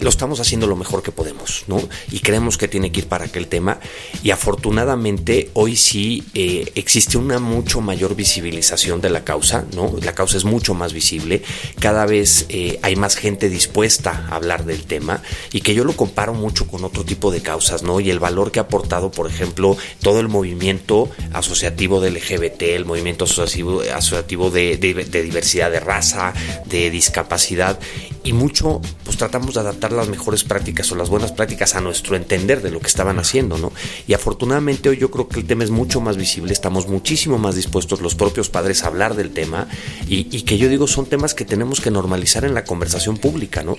lo 0.00 0.08
estamos 0.08 0.40
haciendo 0.40 0.66
lo 0.66 0.76
mejor 0.76 1.02
que 1.02 1.12
podemos, 1.12 1.64
¿no? 1.68 1.80
Y 2.10 2.20
creemos 2.20 2.58
que 2.58 2.68
tiene 2.68 2.90
que 2.90 3.00
ir 3.00 3.06
para 3.06 3.26
aquel 3.26 3.46
tema. 3.46 3.78
Y 4.22 4.30
afortunadamente 4.30 5.50
hoy 5.54 5.76
sí 5.76 6.24
eh, 6.34 6.72
existe 6.74 7.18
una 7.18 7.38
mucho 7.38 7.80
mayor 7.80 8.14
visibilización 8.14 9.00
de 9.00 9.10
la 9.10 9.24
causa, 9.24 9.64
¿no? 9.74 9.94
La 10.02 10.14
causa 10.14 10.38
es 10.38 10.44
mucho 10.44 10.74
más 10.74 10.92
visible. 10.92 11.42
Cada 11.78 12.06
vez 12.06 12.46
eh, 12.48 12.78
hay 12.82 12.96
más 12.96 13.16
gente 13.16 13.48
dispuesta 13.48 14.26
a 14.30 14.36
hablar 14.36 14.64
del 14.64 14.84
tema 14.84 15.22
y 15.52 15.60
que 15.60 15.74
yo 15.74 15.84
lo 15.84 15.94
comparo 15.94 16.34
mucho 16.34 16.66
con 16.66 16.84
otro 16.84 17.04
tipo 17.04 17.30
de 17.30 17.42
causas, 17.42 17.82
¿no? 17.82 18.00
Y 18.00 18.10
el 18.10 18.18
valor 18.18 18.50
que 18.50 18.58
ha 18.58 18.62
aportado, 18.62 19.10
por 19.10 19.28
ejemplo, 19.28 19.76
todo 20.02 20.20
el 20.20 20.28
movimiento 20.28 21.10
asociativo 21.32 22.00
del 22.00 22.14
LGBT, 22.14 22.62
el 22.62 22.84
movimiento 22.84 23.24
asociativo, 23.24 24.50
de, 24.50 24.76
diversidad 24.76 25.70
de 25.70 25.80
raza, 25.80 26.32
de 26.66 26.90
discapacidad, 26.90 27.78
y 28.22 28.32
mucho, 28.34 28.82
pues 29.04 29.16
tratamos 29.16 29.54
de 29.54 29.60
adaptar 29.60 29.92
las 29.92 30.08
mejores 30.08 30.44
prácticas 30.44 30.92
o 30.92 30.94
las 30.94 31.08
buenas 31.08 31.32
prácticas 31.32 31.74
a 31.74 31.80
nuestro 31.80 32.16
entender 32.16 32.60
de 32.60 32.70
lo 32.70 32.80
que 32.80 32.86
estaban 32.86 33.18
haciendo, 33.18 33.56
¿no? 33.56 33.72
Y 34.06 34.12
afortunadamente 34.12 34.90
hoy 34.90 34.98
yo 34.98 35.10
creo 35.10 35.26
que 35.26 35.40
el 35.40 35.46
tema 35.46 35.64
es 35.64 35.70
mucho 35.70 36.00
más 36.02 36.18
visible, 36.18 36.52
estamos 36.52 36.86
muchísimo 36.86 37.38
más 37.38 37.54
dispuestos 37.54 38.02
los 38.02 38.14
propios 38.14 38.50
padres 38.50 38.84
a 38.84 38.88
hablar 38.88 39.14
del 39.14 39.30
tema 39.30 39.68
y, 40.06 40.24
que 40.42 40.58
yo 40.58 40.68
digo 40.68 40.86
son 40.86 41.06
temas 41.06 41.34
que 41.34 41.44
tenemos 41.44 41.80
que 41.80 41.90
normalizar 41.90 42.44
en 42.44 42.54
la 42.54 42.64
conversación 42.64 43.16
pública, 43.16 43.62
¿no? 43.62 43.78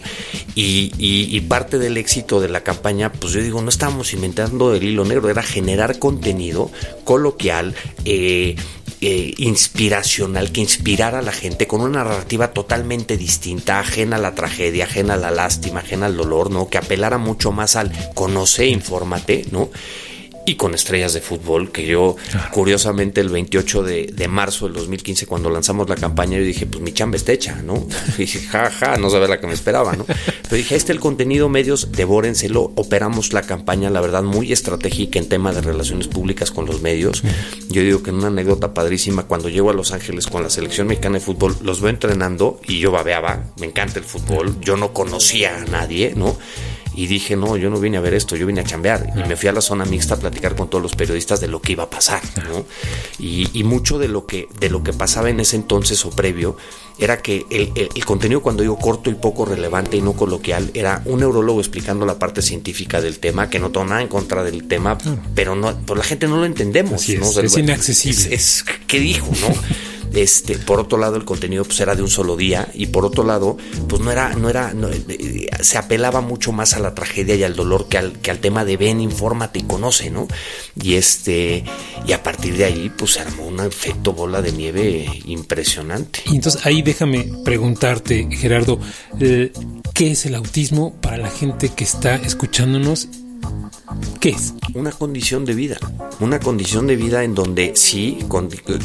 Y, 0.55 0.91
y 0.97 1.41
parte 1.41 1.77
del 1.77 1.97
éxito 1.97 2.39
de 2.39 2.49
la 2.49 2.63
campaña, 2.63 3.11
pues 3.11 3.33
yo 3.33 3.41
digo, 3.41 3.61
no 3.61 3.69
estábamos 3.69 4.13
inventando 4.13 4.73
el 4.73 4.83
hilo 4.83 5.05
negro, 5.05 5.29
era 5.29 5.43
generar 5.43 5.90
contenido 5.95 6.71
coloquial, 7.03 7.75
eh, 8.05 8.55
eh, 9.03 9.33
inspiracional 9.37 10.51
que 10.51 10.61
inspirara 10.61 11.19
a 11.19 11.21
la 11.23 11.31
gente 11.31 11.65
con 11.65 11.81
una 11.81 12.03
narrativa 12.03 12.53
totalmente 12.53 13.17
distinta, 13.17 13.79
ajena 13.79 14.17
a 14.17 14.19
la 14.19 14.35
tragedia, 14.35 14.83
ajena 14.83 15.15
a 15.15 15.17
la 15.17 15.31
lástima, 15.31 15.79
ajena 15.79 16.05
al 16.05 16.15
dolor, 16.15 16.51
¿no? 16.51 16.69
Que 16.69 16.77
apelara 16.77 17.17
mucho 17.17 17.51
más 17.51 17.75
al 17.75 17.91
conoce, 18.13 18.67
infórmate, 18.67 19.45
¿no? 19.51 19.71
Y 20.45 20.55
con 20.55 20.73
estrellas 20.73 21.13
de 21.13 21.21
fútbol, 21.21 21.71
que 21.71 21.85
yo 21.85 22.15
curiosamente 22.51 23.21
el 23.21 23.29
28 23.29 23.83
de, 23.83 24.27
marzo 24.27 24.65
del 24.65 24.75
2015 24.75 25.25
cuando 25.25 25.49
lanzamos 25.49 25.89
la 25.89 25.95
campaña 25.95 26.37
yo 26.37 26.43
dije, 26.43 26.65
pues 26.65 26.81
mi 26.81 26.93
chamba 26.93 27.17
está 27.17 27.31
hecha, 27.31 27.61
¿no? 27.63 27.85
Y 28.17 28.21
dije, 28.21 28.39
jaja, 28.41 28.97
no 28.97 29.09
sabía 29.09 29.27
la 29.27 29.39
que 29.39 29.47
me 29.47 29.53
esperaba, 29.53 29.95
¿no? 29.95 30.05
Pero 30.05 30.55
dije, 30.55 30.75
este 30.75 30.91
el 30.91 30.99
contenido, 30.99 31.49
medios, 31.49 31.91
devórenselo, 31.91 32.71
operamos 32.75 33.33
la 33.33 33.41
campaña, 33.41 33.89
la 33.89 34.01
verdad, 34.01 34.23
muy 34.23 34.51
estratégica 34.51 35.19
en 35.19 35.27
tema 35.27 35.51
de 35.53 35.61
relaciones 35.61 36.07
públicas 36.07 36.51
con 36.51 36.65
los 36.65 36.81
medios. 36.81 37.23
Yo 37.69 37.81
digo 37.81 38.03
que 38.03 38.09
en 38.09 38.17
una 38.17 38.27
anécdota 38.27 38.73
padrísima, 38.73 39.23
cuando 39.23 39.49
llego 39.49 39.69
a 39.69 39.73
Los 39.73 39.91
Ángeles 39.91 40.27
con 40.27 40.43
la 40.43 40.49
selección 40.49 40.87
mexicana 40.87 41.15
de 41.15 41.21
fútbol, 41.25 41.55
los 41.61 41.81
veo 41.81 41.89
entrenando 41.89 42.59
y 42.67 42.79
yo 42.79 42.91
babeaba, 42.91 43.45
me 43.59 43.67
encanta 43.67 43.99
el 43.99 44.05
fútbol, 44.05 44.59
yo 44.61 44.77
no 44.77 44.93
conocía 44.93 45.57
a 45.57 45.65
nadie, 45.65 46.13
¿no? 46.15 46.37
Y 46.95 47.07
dije, 47.07 47.35
no, 47.35 47.57
yo 47.57 47.69
no 47.69 47.79
vine 47.79 47.97
a 47.97 48.01
ver 48.01 48.13
esto, 48.13 48.35
yo 48.35 48.45
vine 48.45 48.61
a 48.61 48.63
chambear. 48.63 49.13
Y 49.15 49.27
me 49.27 49.35
fui 49.35 49.49
a 49.49 49.53
la 49.53 49.61
zona 49.61 49.85
mixta 49.85 50.15
a 50.15 50.17
platicar 50.17 50.55
con 50.55 50.69
todos 50.69 50.81
los 50.81 50.95
periodistas 50.95 51.39
de 51.39 51.47
lo 51.47 51.61
que 51.61 51.73
iba 51.73 51.83
a 51.83 51.89
pasar, 51.89 52.21
¿no? 52.49 52.65
Y, 53.19 53.63
mucho 53.63 53.99
de 53.99 54.09
lo, 54.09 54.25
que, 54.25 54.49
de 54.59 54.69
lo 54.69 54.83
que 54.83 54.91
pasaba 54.91 55.29
en 55.29 55.39
ese 55.39 55.55
entonces 55.55 56.03
o 56.05 56.09
previo 56.09 56.57
era 56.99 57.21
que 57.21 57.45
el, 57.49 57.71
el, 57.75 58.05
contenido, 58.05 58.41
cuando 58.41 58.63
digo 58.63 58.77
corto 58.77 59.09
y 59.09 59.15
poco 59.15 59.45
relevante 59.45 59.95
y 59.95 60.01
no 60.01 60.13
coloquial, 60.13 60.71
era 60.73 61.01
un 61.05 61.19
neurólogo 61.21 61.59
explicando 61.59 62.05
la 62.05 62.19
parte 62.19 62.41
científica 62.41 62.99
del 63.01 63.19
tema, 63.19 63.49
que 63.49 63.59
no 63.59 63.71
tengo 63.71 63.85
nada 63.85 64.01
en 64.01 64.07
contra 64.07 64.43
del 64.43 64.67
tema, 64.67 64.97
pero 65.33 65.55
no, 65.55 65.73
por 65.85 65.97
la 65.97 66.03
gente 66.03 66.27
no 66.27 66.37
lo 66.37 66.45
entendemos. 66.45 67.07
¿no? 67.09 67.41
Es, 67.41 67.57
inaccesible. 67.57 68.35
Es, 68.35 68.65
¿Qué 68.87 68.99
dijo, 68.99 69.27
no? 69.41 69.55
Este, 70.13 70.57
por 70.57 70.79
otro 70.79 70.97
lado, 70.97 71.15
el 71.15 71.25
contenido 71.25 71.63
pues 71.63 71.79
era 71.79 71.95
de 71.95 72.01
un 72.01 72.09
solo 72.09 72.35
día 72.35 72.69
y 72.73 72.87
por 72.87 73.05
otro 73.05 73.23
lado, 73.23 73.57
pues 73.87 74.01
no 74.01 74.11
era, 74.11 74.33
no 74.33 74.49
era, 74.49 74.73
eh, 75.09 75.47
se 75.61 75.77
apelaba 75.77 76.21
mucho 76.21 76.51
más 76.51 76.73
a 76.73 76.79
la 76.79 76.93
tragedia 76.93 77.35
y 77.35 77.43
al 77.43 77.55
dolor 77.55 77.87
que 77.87 77.97
al, 77.97 78.19
que 78.19 78.31
al 78.31 78.39
tema 78.39 78.65
de 78.65 78.77
ven, 78.77 78.99
infórmate 78.99 79.59
y 79.59 79.63
conoce, 79.63 80.09
¿no? 80.09 80.27
Y 80.81 80.95
este, 80.95 81.63
y 82.05 82.11
a 82.11 82.23
partir 82.23 82.57
de 82.57 82.65
ahí, 82.65 82.91
pues 82.97 83.11
se 83.11 83.21
armó 83.21 83.47
un 83.47 83.59
efecto 83.61 84.13
bola 84.13 84.41
de 84.41 84.51
nieve 84.51 85.07
impresionante. 85.25 86.21
Y 86.25 86.35
entonces 86.35 86.65
ahí 86.65 86.81
déjame 86.81 87.31
preguntarte, 87.45 88.27
Gerardo, 88.31 88.79
eh, 89.19 89.51
¿qué 89.93 90.11
es 90.11 90.25
el 90.25 90.35
autismo 90.35 90.93
para 91.01 91.17
la 91.17 91.29
gente 91.29 91.69
que 91.69 91.83
está 91.83 92.15
escuchándonos 92.15 93.07
¿Qué 94.19 94.29
es? 94.29 94.53
Una 94.73 94.91
condición 94.91 95.45
de 95.45 95.53
vida. 95.53 95.77
Una 96.19 96.39
condición 96.39 96.87
de 96.87 96.95
vida 96.95 97.23
en 97.23 97.33
donde 97.33 97.73
sí 97.75 98.19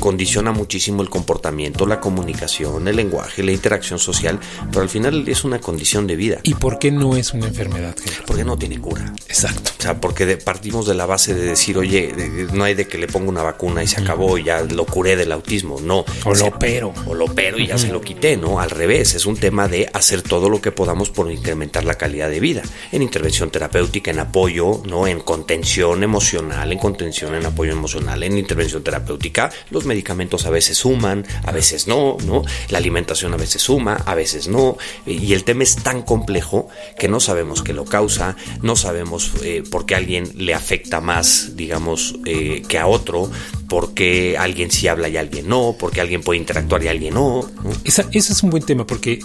condiciona 0.00 0.52
muchísimo 0.52 1.02
el 1.02 1.10
comportamiento, 1.10 1.86
la 1.86 2.00
comunicación, 2.00 2.88
el 2.88 2.96
lenguaje, 2.96 3.42
la 3.42 3.52
interacción 3.52 3.98
social, 3.98 4.40
pero 4.70 4.82
al 4.82 4.88
final 4.88 5.28
es 5.28 5.44
una 5.44 5.60
condición 5.60 6.06
de 6.06 6.16
vida. 6.16 6.40
¿Y 6.42 6.54
por 6.54 6.78
qué 6.78 6.90
no 6.90 7.16
es 7.16 7.34
una 7.34 7.48
enfermedad? 7.48 7.94
Porque 8.26 8.44
no 8.44 8.56
tiene 8.56 8.80
cura. 8.80 9.12
Exacto. 9.28 9.72
O 9.78 9.82
sea, 9.82 10.00
porque 10.00 10.36
partimos 10.38 10.86
de 10.86 10.94
la 10.94 11.06
base 11.06 11.34
de 11.34 11.42
decir, 11.42 11.76
oye, 11.76 12.48
no 12.52 12.64
hay 12.64 12.74
de 12.74 12.88
que 12.88 12.98
le 12.98 13.06
ponga 13.06 13.28
una 13.28 13.42
vacuna 13.42 13.82
y 13.82 13.86
se 13.86 14.00
acabó 14.00 14.38
y 14.38 14.44
ya 14.44 14.62
lo 14.62 14.86
curé 14.86 15.16
del 15.16 15.32
autismo. 15.32 15.80
No. 15.80 16.04
O 16.24 16.34
lo 16.34 16.46
opero. 16.46 16.94
O 17.06 17.14
lo 17.14 17.26
opero 17.26 17.58
y 17.58 17.66
ya 17.66 17.78
se 17.78 17.88
lo 17.88 18.00
quité, 18.00 18.36
¿no? 18.36 18.60
Al 18.60 18.70
revés, 18.70 19.14
es 19.14 19.26
un 19.26 19.36
tema 19.36 19.68
de 19.68 19.88
hacer 19.92 20.22
todo 20.22 20.48
lo 20.48 20.60
que 20.60 20.72
podamos 20.72 21.10
por 21.10 21.30
incrementar 21.30 21.84
la 21.84 21.94
calidad 21.94 22.30
de 22.30 22.40
vida. 22.40 22.62
En 22.92 23.02
intervención 23.02 23.50
terapéutica, 23.50 24.10
en 24.10 24.20
apoyo, 24.20 24.82
¿no? 24.86 24.95
En 25.04 25.18
contención 25.20 26.04
emocional, 26.04 26.70
en 26.70 26.78
contención 26.78 27.34
en 27.34 27.44
apoyo 27.44 27.72
emocional, 27.72 28.22
en 28.22 28.38
intervención 28.38 28.84
terapéutica. 28.84 29.50
Los 29.70 29.84
medicamentos 29.84 30.46
a 30.46 30.50
veces 30.50 30.78
suman, 30.78 31.26
a 31.44 31.50
veces 31.50 31.88
no, 31.88 32.16
¿no? 32.24 32.44
La 32.68 32.78
alimentación 32.78 33.34
a 33.34 33.36
veces 33.36 33.62
suma, 33.62 33.96
a 34.06 34.14
veces 34.14 34.46
no. 34.46 34.76
Y 35.04 35.32
el 35.32 35.42
tema 35.42 35.64
es 35.64 35.74
tan 35.74 36.02
complejo 36.02 36.68
que 36.96 37.08
no 37.08 37.18
sabemos 37.18 37.62
qué 37.62 37.72
lo 37.72 37.84
causa, 37.84 38.36
no 38.62 38.76
sabemos 38.76 39.32
eh, 39.42 39.64
por 39.68 39.86
qué 39.86 39.94
a 39.94 39.98
alguien 39.98 40.30
le 40.36 40.54
afecta 40.54 41.00
más, 41.00 41.56
digamos, 41.56 42.14
eh, 42.24 42.62
que 42.68 42.78
a 42.78 42.86
otro, 42.86 43.28
por 43.68 43.94
qué 43.94 44.36
alguien 44.38 44.70
sí 44.70 44.86
habla 44.86 45.08
y 45.08 45.16
alguien 45.16 45.48
no, 45.48 45.74
por 45.78 45.90
qué 45.90 46.00
alguien 46.00 46.22
puede 46.22 46.38
interactuar 46.38 46.84
y 46.84 46.88
alguien 46.88 47.14
no. 47.14 47.48
ese 47.84 48.04
es 48.12 48.42
un 48.42 48.50
buen 48.50 48.62
tema 48.62 48.86
porque 48.86 49.18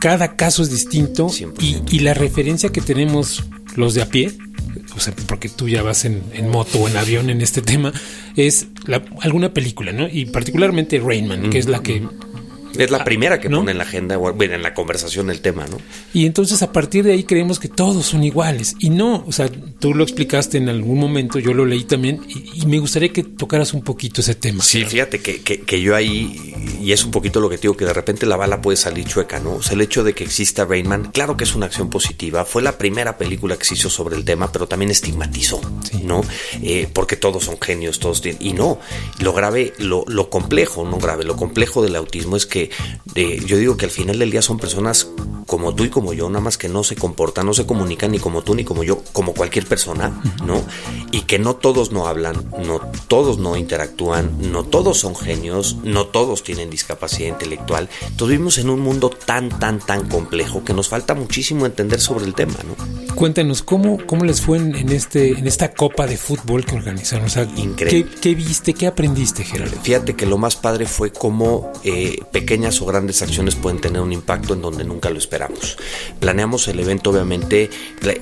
cada 0.00 0.36
caso 0.36 0.62
es 0.62 0.70
distinto 0.70 1.28
y, 1.60 1.98
la 2.00 2.14
referencia 2.14 2.70
que 2.70 2.80
tenemos 2.80 3.44
los 3.76 3.94
de 3.94 4.02
a 4.02 4.06
pie 4.06 4.32
o 4.96 5.00
sea, 5.00 5.14
porque 5.26 5.48
tú 5.48 5.68
ya 5.68 5.82
vas 5.82 6.04
en, 6.04 6.22
moto 6.50 6.78
o 6.78 6.88
en 6.88 6.96
avión 6.96 7.30
en 7.30 7.40
este 7.40 7.60
tema, 7.62 7.92
es 8.36 8.68
alguna 9.20 9.52
película, 9.52 9.92
¿no? 9.92 10.08
Y 10.08 10.26
particularmente 10.26 11.00
Rainman, 11.00 11.50
que 11.50 11.58
es 11.58 11.68
la 11.68 11.82
que 11.82 12.02
es 12.84 12.90
la 12.90 12.98
ah, 12.98 13.04
primera 13.04 13.40
que 13.40 13.50
pone 13.50 13.72
en 13.72 13.78
la 13.78 13.84
agenda, 13.84 14.16
bueno, 14.16 14.54
en 14.54 14.62
la 14.62 14.74
conversación 14.74 15.30
el 15.30 15.40
tema, 15.40 15.66
¿no? 15.66 15.78
Y 16.12 16.26
entonces 16.26 16.62
a 16.62 16.72
partir 16.72 17.04
de 17.04 17.12
ahí 17.12 17.24
creemos 17.24 17.58
que 17.58 17.68
todos 17.68 18.06
son 18.06 18.24
iguales. 18.24 18.74
Y 18.78 18.90
no, 18.90 19.24
o 19.26 19.32
sea, 19.32 19.48
tú 19.78 19.94
lo 19.94 20.02
explicaste 20.02 20.58
en 20.58 20.68
algún 20.68 20.98
momento, 20.98 21.38
yo 21.38 21.54
lo 21.54 21.64
leí 21.64 21.84
también, 21.84 22.20
y, 22.28 22.66
me 22.66 22.78
gustaría 22.78 23.10
que 23.10 23.22
tocaras 23.22 23.74
un 23.74 23.82
poquito 23.82 24.20
ese 24.20 24.34
tema. 24.34 24.62
Sí, 24.62 24.84
fíjate 24.84 25.20
que, 25.20 25.40
que, 25.42 25.80
yo 25.80 25.94
ahí, 25.94 26.54
y 26.80 26.92
es 26.92 27.04
un 27.04 27.10
poquito 27.10 27.40
lo 27.40 27.48
que 27.48 27.58
digo, 27.58 27.76
que 27.76 27.84
de 27.84 27.92
repente 27.92 28.26
la 28.26 28.36
bala 28.36 28.60
puede 28.60 28.76
salir 28.76 29.04
chueca, 29.04 29.38
¿no? 29.38 29.54
O 29.56 29.62
sea, 29.62 29.74
el 29.74 29.80
hecho 29.80 30.02
de 30.02 30.14
que 30.14 30.24
exista 30.24 30.64
Rainman, 30.64 31.12
claro 31.12 31.36
que 31.36 31.44
es 31.44 31.54
una 31.54 31.66
acción 31.66 31.90
positiva, 31.90 32.44
fue 32.44 32.62
la 32.62 32.78
primera 32.78 33.16
película 33.18 33.56
que 33.56 33.64
se 33.64 33.74
hizo 33.74 33.88
sobre 33.88 34.16
el 34.16 34.24
tema, 34.24 34.50
pero 34.50 34.66
también 34.66 34.90
estigmatizó, 34.90 35.60
¿no? 36.02 36.22
Eh, 36.62 36.88
porque 36.92 37.16
todos 37.16 37.44
son 37.44 37.58
genios, 37.60 37.98
todos 38.00 38.20
tienen, 38.20 38.44
y 38.44 38.52
no, 38.52 38.78
lo 39.20 39.32
grave, 39.32 39.72
lo, 39.78 40.04
lo 40.08 40.28
complejo, 40.30 40.84
no 40.84 40.98
grave, 40.98 41.24
lo 41.24 41.36
complejo 41.36 41.82
del 41.82 41.96
autismo 41.96 42.36
es 42.36 42.46
que 42.46 42.65
yo 43.14 43.56
digo 43.56 43.76
que 43.76 43.86
al 43.86 43.90
final 43.90 44.18
del 44.18 44.30
día 44.30 44.42
son 44.42 44.58
personas 44.58 45.08
como 45.46 45.74
tú 45.74 45.84
y 45.84 45.90
como 45.90 46.12
yo, 46.12 46.28
nada 46.28 46.40
más 46.40 46.58
que 46.58 46.68
no 46.68 46.82
se 46.82 46.96
comportan, 46.96 47.46
no 47.46 47.54
se 47.54 47.66
comunican 47.66 48.10
ni 48.10 48.18
como 48.18 48.42
tú 48.42 48.54
ni 48.54 48.64
como 48.64 48.82
yo, 48.82 49.02
como 49.12 49.32
cualquier 49.32 49.64
persona, 49.66 50.20
¿no? 50.44 50.62
Y 51.12 51.22
que 51.22 51.38
no 51.38 51.54
todos 51.54 51.92
no 51.92 52.08
hablan, 52.08 52.50
no 52.66 52.80
todos 53.06 53.38
no 53.38 53.56
interactúan, 53.56 54.50
no 54.50 54.64
todos 54.64 54.98
son 54.98 55.14
genios, 55.14 55.76
no 55.84 56.06
todos 56.06 56.42
tienen 56.42 56.68
discapacidad 56.68 57.28
intelectual. 57.28 57.88
Entonces 58.02 58.28
vivimos 58.28 58.58
en 58.58 58.70
un 58.70 58.80
mundo 58.80 59.08
tan, 59.10 59.48
tan, 59.48 59.78
tan 59.78 60.08
complejo 60.08 60.64
que 60.64 60.74
nos 60.74 60.88
falta 60.88 61.14
muchísimo 61.14 61.64
entender 61.64 62.00
sobre 62.00 62.24
el 62.24 62.34
tema, 62.34 62.56
¿no? 62.66 63.14
Cuéntanos, 63.14 63.62
¿cómo, 63.62 63.98
cómo 64.04 64.24
les 64.24 64.40
fue 64.40 64.58
en, 64.58 64.90
este, 64.90 65.30
en 65.38 65.46
esta 65.46 65.72
copa 65.72 66.06
de 66.06 66.16
fútbol 66.16 66.64
que 66.66 66.74
organizaron? 66.74 67.26
Increíble. 67.56 68.12
¿qué, 68.20 68.34
viste, 68.34 68.74
qué 68.74 68.86
aprendiste, 68.86 69.44
Gerardo? 69.44 69.76
Fíjate 69.82 70.14
que 70.14 70.26
lo 70.26 70.38
más 70.38 70.56
padre 70.56 70.86
fue 70.86 71.12
cómo 71.12 71.72
eh, 71.82 72.18
pequeñas 72.56 72.80
o 72.80 72.86
grandes 72.86 73.20
acciones 73.20 73.54
pueden 73.54 73.82
tener 73.82 74.00
un 74.00 74.14
impacto 74.14 74.54
en 74.54 74.62
donde 74.62 74.82
nunca 74.82 75.10
lo 75.10 75.18
esperamos 75.18 75.76
Planeamos 76.20 76.66
el 76.68 76.80
evento, 76.80 77.10
obviamente, 77.10 77.68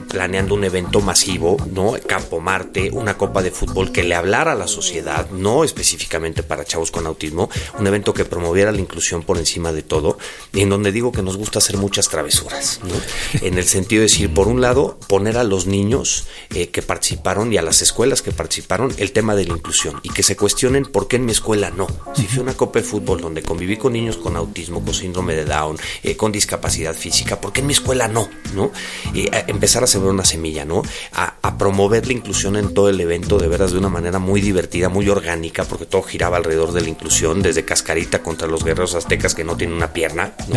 planeando 0.08 0.54
un 0.54 0.64
evento 0.64 1.00
masivo, 1.00 1.56
¿no? 1.72 1.94
Campo 2.06 2.40
Marte, 2.40 2.90
una 2.90 3.16
copa 3.16 3.42
de 3.42 3.52
fútbol 3.52 3.92
que 3.92 4.02
le 4.02 4.14
hablara 4.14 4.52
a 4.52 4.54
la 4.54 4.66
sociedad, 4.66 5.30
no 5.30 5.62
específicamente 5.62 6.42
para 6.42 6.64
chavos 6.64 6.90
con 6.90 7.06
autismo, 7.06 7.48
un 7.78 7.86
evento 7.86 8.12
que 8.12 8.24
promoviera 8.24 8.72
la 8.72 8.80
inclusión 8.80 9.22
por 9.22 9.38
encima 9.38 9.72
de 9.72 9.82
todo, 9.82 10.18
y 10.52 10.62
en 10.62 10.70
donde 10.70 10.90
digo 10.90 11.12
que 11.12 11.22
nos 11.22 11.36
gusta 11.36 11.60
hacer 11.60 11.76
muchas 11.76 12.08
travesuras, 12.08 12.80
¿no? 12.82 12.94
En 13.46 13.58
el 13.58 13.64
sentido 13.64 14.00
de 14.00 14.08
decir, 14.08 14.32
por 14.32 14.48
un 14.48 14.60
lado, 14.60 14.98
poner 15.06 15.38
a 15.38 15.44
los 15.44 15.66
niños 15.66 16.26
eh, 16.50 16.68
que 16.68 16.82
participaron 16.82 17.52
y 17.52 17.58
a 17.58 17.62
las 17.62 17.82
escuelas 17.82 18.22
que 18.22 18.32
participaron 18.32 18.92
el 18.96 19.12
tema 19.12 19.36
de 19.36 19.44
la 19.44 19.54
inclusión 19.54 20.00
y 20.02 20.08
que 20.10 20.22
se 20.22 20.36
cuestionen 20.36 20.84
por 20.84 21.06
qué 21.06 21.16
en 21.16 21.26
mi 21.26 21.32
escuela 21.32 21.70
no. 21.70 21.86
Si 22.14 22.26
fue 22.26 22.42
una 22.42 22.54
copa 22.54 22.80
de 22.80 22.84
fútbol 22.84 23.20
donde 23.20 23.42
conviví 23.42 23.76
con 23.76 23.92
niños 23.92 24.16
con 24.24 24.36
autismo, 24.36 24.82
con 24.82 24.94
síndrome 24.94 25.34
de 25.34 25.44
Down, 25.44 25.76
eh, 26.02 26.16
con 26.16 26.32
discapacidad 26.32 26.94
física, 26.94 27.42
porque 27.42 27.60
en 27.60 27.66
mi 27.66 27.74
escuela 27.74 28.08
no, 28.08 28.30
¿no? 28.54 28.72
Y 29.12 29.28
empezar 29.46 29.84
a 29.84 29.86
sembrar 29.86 30.14
una 30.14 30.24
semilla, 30.24 30.64
¿no? 30.64 30.82
A, 31.12 31.34
promover 31.58 32.06
la 32.06 32.14
inclusión 32.14 32.56
en 32.56 32.74
todo 32.74 32.88
el 32.88 33.00
evento 33.00 33.38
de 33.38 33.46
veras 33.46 33.70
de 33.70 33.78
una 33.78 33.88
manera 33.88 34.18
muy 34.18 34.40
divertida, 34.40 34.88
muy 34.88 35.08
orgánica, 35.08 35.64
porque 35.64 35.86
todo 35.86 36.02
giraba 36.02 36.38
alrededor 36.38 36.72
de 36.72 36.80
la 36.80 36.88
inclusión, 36.88 37.42
desde 37.42 37.64
Cascarita 37.64 38.22
contra 38.22 38.48
los 38.48 38.64
guerreros 38.64 38.94
aztecas 38.94 39.34
que 39.34 39.44
no 39.44 39.56
tienen 39.56 39.76
una 39.76 39.92
pierna, 39.92 40.32
¿no? 40.48 40.56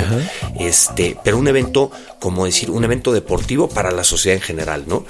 Este, 0.60 1.16
pero 1.24 1.38
un 1.38 1.48
evento, 1.48 1.92
como 2.20 2.46
decir, 2.46 2.72
un 2.72 2.84
evento 2.84 3.12
deportivo 3.12 3.70
para 3.70 3.92
la 3.92 4.04
sociedad 4.04 4.38
en 4.38 4.44
general, 4.44 4.86
¿no? 4.88 5.06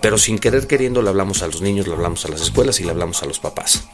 Pero 0.00 0.18
sin 0.18 0.38
querer 0.38 0.66
queriendo 0.66 1.02
le 1.02 1.08
hablamos 1.08 1.42
a 1.42 1.46
los 1.46 1.62
niños, 1.62 1.88
le 1.88 1.94
hablamos 1.94 2.24
a 2.26 2.28
las 2.28 2.42
escuelas 2.42 2.78
y 2.80 2.84
le 2.84 2.90
hablamos 2.90 3.22
a 3.22 3.26
los 3.26 3.40
papás. 3.40 3.84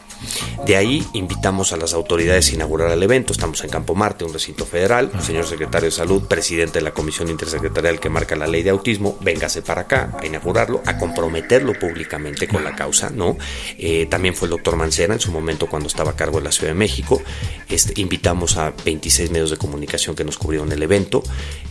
De 0.67 0.77
ahí 0.77 1.07
invitamos 1.15 1.73
a 1.73 1.77
las 1.77 1.95
autoridades 1.95 2.51
a 2.51 2.55
inaugurar 2.55 2.91
el 2.91 3.03
evento. 3.03 3.33
Estamos 3.33 3.63
en 3.65 3.71
Campo 3.71 3.90
Marte, 3.95 4.25
un 4.25 4.33
recinto 4.33 4.65
federal. 4.65 5.11
El 5.15 5.23
señor 5.23 5.47
secretario 5.47 5.87
de 5.87 5.93
Salud, 5.93 6.23
presidente 6.25 6.79
de 6.79 6.85
la 6.85 6.93
Comisión 6.93 7.29
Intersecretarial 7.29 8.01
que 8.01 8.09
marca 8.09 8.37
la 8.37 8.47
ley 8.47 8.63
de 8.63 8.71
autismo, 8.71 9.19
véngase 9.21 9.63
para 9.63 9.83
acá 9.83 10.17
a 10.21 10.27
inaugurarlo, 10.27 10.83
a 10.87 10.99
comprometerlo 10.99 11.79
públicamente 11.79 12.49
con 12.49 12.65
la 12.65 12.75
causa, 12.75 13.11
¿no? 13.11 13.37
Eh, 13.79 14.07
también 14.07 14.35
fue 14.35 14.47
el 14.47 14.51
doctor 14.51 14.77
Mancera 14.77 15.15
en 15.15 15.21
su 15.21 15.33
momento 15.33 15.67
cuando 15.67 15.89
estaba 15.89 16.13
a 16.13 16.17
cargo 16.17 16.39
de 16.39 16.45
la 16.45 16.53
Ciudad 16.53 16.73
de 16.73 16.79
México. 16.79 17.23
Este, 17.69 18.01
invitamos 18.01 18.57
a 18.57 18.73
26 18.85 19.31
medios 19.31 19.51
de 19.51 19.57
comunicación 19.57 20.17
que 20.17 20.25
nos 20.25 20.39
cubrieron 20.39 20.73
el 20.73 20.83
evento. 20.83 21.23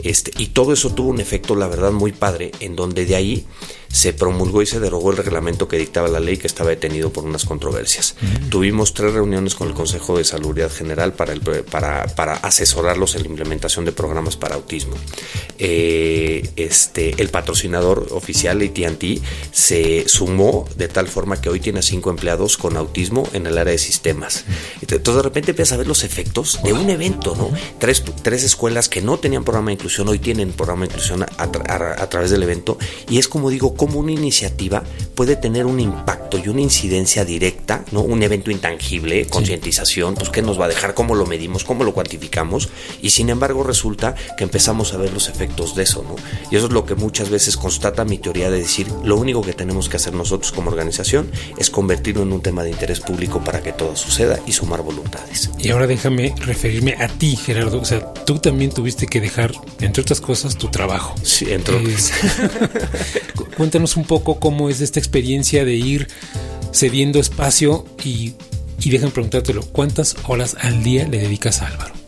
Este, 0.04 0.32
y 0.38 0.48
todo 0.48 0.74
eso 0.74 0.94
tuvo 0.94 1.10
un 1.10 1.20
efecto, 1.20 1.56
la 1.56 1.68
verdad, 1.68 1.92
muy 1.92 2.12
padre, 2.12 2.52
en 2.60 2.76
donde 2.76 3.06
de 3.06 3.16
ahí 3.16 3.46
se 3.91 4.13
promulgó 4.13 4.62
y 4.62 4.65
se 4.65 4.79
derogó 4.79 5.12
el 5.12 5.17
reglamento 5.17 5.67
que 5.67 5.77
dictaba 5.77 6.08
la 6.08 6.19
ley 6.19 6.38
que 6.38 6.48
estaba 6.48 6.69
detenido 6.69 7.12
por 7.12 7.25
unas 7.25 7.46
controversias. 7.46 8.15
Tuvimos 8.50 8.93
tres 8.93 9.13
reuniones 9.13 9.55
con 9.55 9.67
el 9.67 9.74
Consejo 9.74 10.17
de 10.17 10.24
Salubridad 10.24 10.72
General 10.72 11.13
para, 11.13 11.34
el, 11.34 11.41
para, 11.41 12.05
para 12.15 12.34
asesorarlos 12.36 13.15
en 13.15 13.24
la 13.24 13.29
implementación 13.29 13.86
de 13.86 13.91
programas 13.91 14.38
para 14.38 14.55
autismo. 14.55 14.96
Eh, 15.58 16.50
este, 16.55 17.22
el 17.22 17.29
patrocinador 17.29 18.08
oficial 18.12 18.62
AT&T 18.62 19.22
se 19.51 20.08
sumó 20.08 20.67
de 20.75 20.88
tal 20.88 21.08
forma 21.08 21.41
que 21.41 21.50
hoy 21.50 21.60
tiene 21.60 21.81
cinco 21.81 22.10
empleados 22.10 22.58
con 22.58 22.77
autismo 22.77 23.27
en 23.34 23.48
el 23.48 23.58
área 23.58 23.72
de 23.72 23.79
sistemas. 23.79 24.46
Entonces 24.81 25.15
de 25.15 25.22
repente 25.22 25.51
empiezas 25.51 25.74
a 25.74 25.77
ver 25.77 25.88
los 25.88 26.03
efectos 26.03 26.60
de 26.63 26.74
un 26.74 26.89
evento, 26.89 27.36
¿no? 27.36 27.51
Tres, 27.79 28.03
tres 28.22 28.43
escuelas 28.43 28.88
que 28.88 29.01
no 29.01 29.17
tenían 29.17 29.43
programa 29.43 29.67
de 29.67 29.74
inclusión 29.74 30.08
hoy 30.10 30.19
tienen 30.19 30.51
programa 30.51 30.86
de 30.86 30.91
inclusión 30.91 31.24
a, 31.24 31.27
a 31.38 32.10
través 32.10 32.31
del 32.31 32.43
evento 32.43 32.77
y 33.10 33.17
es 33.17 33.27
como 33.27 33.50
digo, 33.50 33.75
cómo 33.79 34.00
una 34.00 34.12
iniciativa 34.12 34.83
puede 35.20 35.36
tener 35.36 35.66
un 35.66 35.82
impacto 35.82 36.38
y 36.38 36.48
una 36.48 36.62
incidencia 36.62 37.26
directa, 37.26 37.84
¿no? 37.92 38.00
Un 38.00 38.24
evento 38.24 38.52
intangible, 38.52 39.28
concientización, 39.28 40.16
pues 40.16 40.30
qué 40.30 40.42
nos 40.42 40.58
va 40.58 40.64
a 40.64 40.68
dejar, 40.70 40.94
cómo 40.94 41.14
lo 41.14 41.26
medimos, 41.26 41.66
cómo 41.66 41.84
lo 41.84 41.94
cuantificamos, 41.94 42.70
y 43.02 43.10
sin 43.10 43.30
embargo 43.30 43.64
resulta 43.64 44.16
que 44.38 44.46
empezamos 44.46 44.94
a 44.94 44.98
ver 44.98 45.12
los 45.12 45.28
efectos 45.28 45.76
de 45.76 45.84
eso, 45.84 46.06
¿no? 46.08 46.16
Y 46.50 46.56
eso 46.56 46.68
es 46.68 46.72
lo 46.72 46.86
que 46.86 46.96
muchas 46.96 47.30
veces 47.30 47.58
constata 47.58 48.06
mi 48.06 48.18
teoría 48.18 48.50
de 48.50 48.60
decir, 48.60 48.88
lo 49.04 49.18
único 49.18 49.42
que 49.42 49.52
tenemos 49.52 49.90
que 49.90 49.98
hacer 49.98 50.14
nosotros 50.14 50.54
como 50.54 50.70
organización 50.70 51.30
es 51.58 51.70
convertirlo 51.70 52.24
en 52.24 52.32
un 52.32 52.42
tema 52.42 52.64
de 52.64 52.70
interés 52.70 53.02
público 53.02 53.44
para 53.44 53.62
que 53.62 53.74
todo 53.74 53.98
suceda 53.98 54.40
y 54.48 54.54
sumar 54.54 54.84
voluntades. 54.84 55.50
Y 55.58 55.72
ahora 55.72 55.86
déjame 55.86 56.34
referirme 56.38 56.96
a 56.98 57.10
ti, 57.10 57.36
Gerardo, 57.36 57.82
o 57.82 57.86
sea, 57.86 58.14
tú 58.14 58.40
también 58.40 58.72
tuviste 58.72 59.06
que 59.06 59.20
dejar, 59.20 59.52
entre 59.82 60.02
otras 60.02 60.22
cosas, 60.22 60.56
tu 60.56 60.70
trabajo. 60.70 61.14
Sí, 61.24 61.52
entre 61.52 61.76
otras. 61.76 62.14
Cuéntanos 63.58 63.98
un 63.98 64.06
poco 64.06 64.40
cómo 64.40 64.70
es 64.70 64.80
esta 64.80 64.98
experiencia 64.98 65.09
de 65.66 65.75
ir 65.75 66.08
cediendo 66.72 67.20
espacio 67.20 67.86
y 68.04 68.34
Y 68.82 68.92
déjame 68.92 69.12
preguntártelo, 69.12 69.62
¿cuántas 69.62 70.16
horas 70.28 70.56
al 70.62 70.84
día 70.84 71.06
le 71.06 71.20
dedicas 71.20 71.62
a 71.62 71.68
Álvaro? 71.68 71.99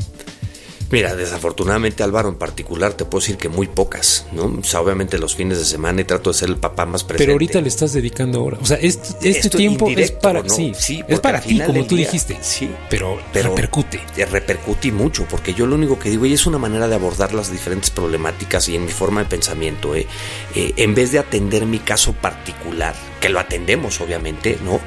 Mira, 0.92 1.16
desafortunadamente 1.16 2.04
Álvaro 2.04 2.30
en 2.30 2.36
particular 2.36 2.94
te 2.94 3.06
puedo 3.06 3.22
decir 3.22 3.38
que 3.38 3.48
muy 3.48 3.68
pocas, 3.68 4.26
¿no? 4.34 4.46
O 4.60 4.64
sea, 4.64 4.82
obviamente 4.82 5.18
los 5.18 5.36
fines 5.36 5.58
de 5.58 5.66
semana 5.66 6.02
y 6.02 6.04
trato 6.04 6.32
de 6.32 6.38
ser 6.38 6.50
el 6.50 6.58
papá 6.58 6.86
más 6.86 7.04
presente. 7.04 7.24
Pero 7.24 7.34
ahorita 7.34 7.62
le 7.62 7.70
estás 7.70 7.94
dedicando 7.94 8.40
ahora. 8.40 8.58
O 8.62 8.66
sea, 8.66 8.78
este, 8.78 9.30
este 9.30 9.50
tiempo 9.50 9.90
es 9.90 10.12
para 10.12 10.48
sí, 10.50 10.74
sí, 10.78 11.02
es 11.08 11.20
para 11.20 11.40
ti, 11.40 11.62
como 11.62 11.86
tú 11.86 11.96
dijiste. 11.96 12.38
Sí, 12.42 12.70
pero, 12.90 13.20
pero 13.32 13.50
repercute. 13.50 14.02
Repercute 14.30 14.92
mucho, 14.92 15.26
porque 15.30 15.54
yo 15.54 15.66
lo 15.66 15.76
único 15.76 15.98
que 15.98 16.10
digo, 16.10 16.26
y 16.26 16.34
es 16.34 16.46
una 16.46 16.58
manera 16.58 16.88
de 16.88 16.96
abordar 16.96 17.34
las 17.34 17.52
diferentes 17.52 17.90
problemáticas 17.90 18.68
y 18.68 18.76
en 18.76 18.86
mi 18.86 18.92
forma 18.92 19.22
de 19.22 19.30
pensamiento, 19.30 19.96
¿eh? 19.96 20.08
eh 20.56 20.74
en 20.76 20.94
vez 20.94 21.12
de 21.12 21.20
atender 21.20 21.66
mi 21.66 21.80
caso 21.80 22.14
particular, 22.14 22.96
que 23.20 23.30
lo 23.30 23.40
atendemos 23.40 24.02
obviamente, 24.02 24.58
¿no? 24.64 24.80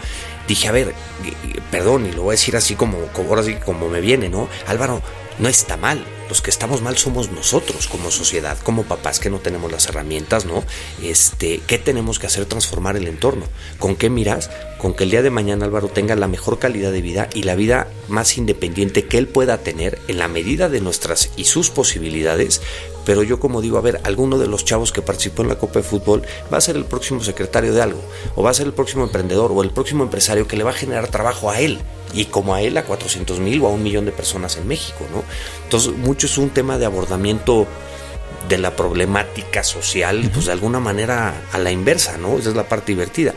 Dije, 0.46 0.68
a 0.68 0.73
ver, 0.73 0.88
eh, 0.88 1.61
perdón, 1.70 2.06
y 2.06 2.12
lo 2.12 2.25
voy 2.25 2.32
a 2.32 2.37
decir 2.37 2.54
así 2.56 2.75
como, 2.75 2.99
como 3.12 3.30
ahora 3.30 3.42
sí 3.42 3.54
como 3.64 3.88
me 3.88 4.00
viene, 4.00 4.28
¿no? 4.28 4.49
Álvaro, 4.66 5.02
no 5.38 5.48
está 5.48 5.76
mal. 5.76 6.04
Los 6.28 6.40
que 6.40 6.50
estamos 6.50 6.80
mal 6.80 6.96
somos 6.96 7.30
nosotros 7.30 7.86
como 7.86 8.10
sociedad, 8.10 8.56
como 8.58 8.84
papás 8.84 9.20
que 9.20 9.28
no 9.28 9.40
tenemos 9.40 9.70
las 9.70 9.86
herramientas, 9.86 10.46
¿no? 10.46 10.64
Este, 11.02 11.60
¿qué 11.66 11.78
tenemos 11.78 12.18
que 12.18 12.26
hacer 12.26 12.46
transformar 12.46 12.96
el 12.96 13.08
entorno? 13.08 13.44
¿Con 13.78 13.94
qué 13.94 14.08
miras? 14.08 14.50
Con 14.78 14.94
que 14.94 15.04
el 15.04 15.10
día 15.10 15.22
de 15.22 15.30
mañana 15.30 15.66
Álvaro 15.66 15.88
tenga 15.88 16.16
la 16.16 16.28
mejor 16.28 16.58
calidad 16.58 16.92
de 16.92 17.02
vida 17.02 17.28
y 17.34 17.42
la 17.42 17.56
vida 17.56 17.88
más 18.08 18.38
independiente 18.38 19.06
que 19.06 19.18
él 19.18 19.28
pueda 19.28 19.58
tener 19.58 19.98
en 20.08 20.18
la 20.18 20.28
medida 20.28 20.70
de 20.70 20.80
nuestras 20.80 21.30
y 21.36 21.44
sus 21.44 21.68
posibilidades, 21.68 22.62
pero 23.04 23.22
yo 23.22 23.38
como 23.38 23.60
digo, 23.60 23.76
a 23.76 23.82
ver, 23.82 24.00
alguno 24.04 24.38
de 24.38 24.46
los 24.46 24.64
chavos 24.64 24.92
que 24.92 25.02
participó 25.02 25.42
en 25.42 25.48
la 25.48 25.58
Copa 25.58 25.80
de 25.80 25.82
Fútbol 25.82 26.22
va 26.52 26.58
a 26.58 26.62
ser 26.62 26.76
el 26.76 26.86
próximo 26.86 27.22
secretario 27.22 27.74
de 27.74 27.82
algo, 27.82 28.00
o 28.34 28.42
va 28.42 28.50
a 28.50 28.54
ser 28.54 28.66
el 28.66 28.72
próximo 28.72 29.04
emprendedor, 29.04 29.52
o 29.52 29.62
el 29.62 29.70
próximo 29.70 30.04
empresario 30.04 30.48
que 30.48 30.56
le 30.56 30.64
va 30.64 30.70
a 30.70 30.74
generar 30.74 31.08
trabajo 31.08 31.50
a 31.50 31.60
él, 31.60 31.80
y 32.14 32.26
como 32.26 32.54
a 32.54 32.62
él 32.62 32.76
a 32.78 32.85
400 32.85 33.40
mil 33.40 33.61
o 33.62 33.66
a 33.66 33.71
un 33.71 33.83
millón 33.83 34.04
de 34.04 34.12
personas 34.12 34.56
en 34.56 34.66
México, 34.66 35.06
¿no? 35.12 35.25
Entonces, 35.64 35.92
mucho 35.97 36.26
es 36.26 36.38
un 36.38 36.50
tema 36.50 36.78
de 36.78 36.87
abordamiento 36.87 37.66
de 38.49 38.59
la 38.59 38.76
problemática 38.76 39.64
social, 39.64 40.30
pues 40.33 40.47
de 40.47 40.52
alguna 40.52 40.80
manera 40.80 41.35
a 41.52 41.59
la 41.59 41.71
inversa, 41.71 42.18
¿no? 42.18 42.38
Esa 42.38 42.50
es 42.50 42.56
la 42.56 42.68
parte 42.68 42.92
divertida. 42.92 43.35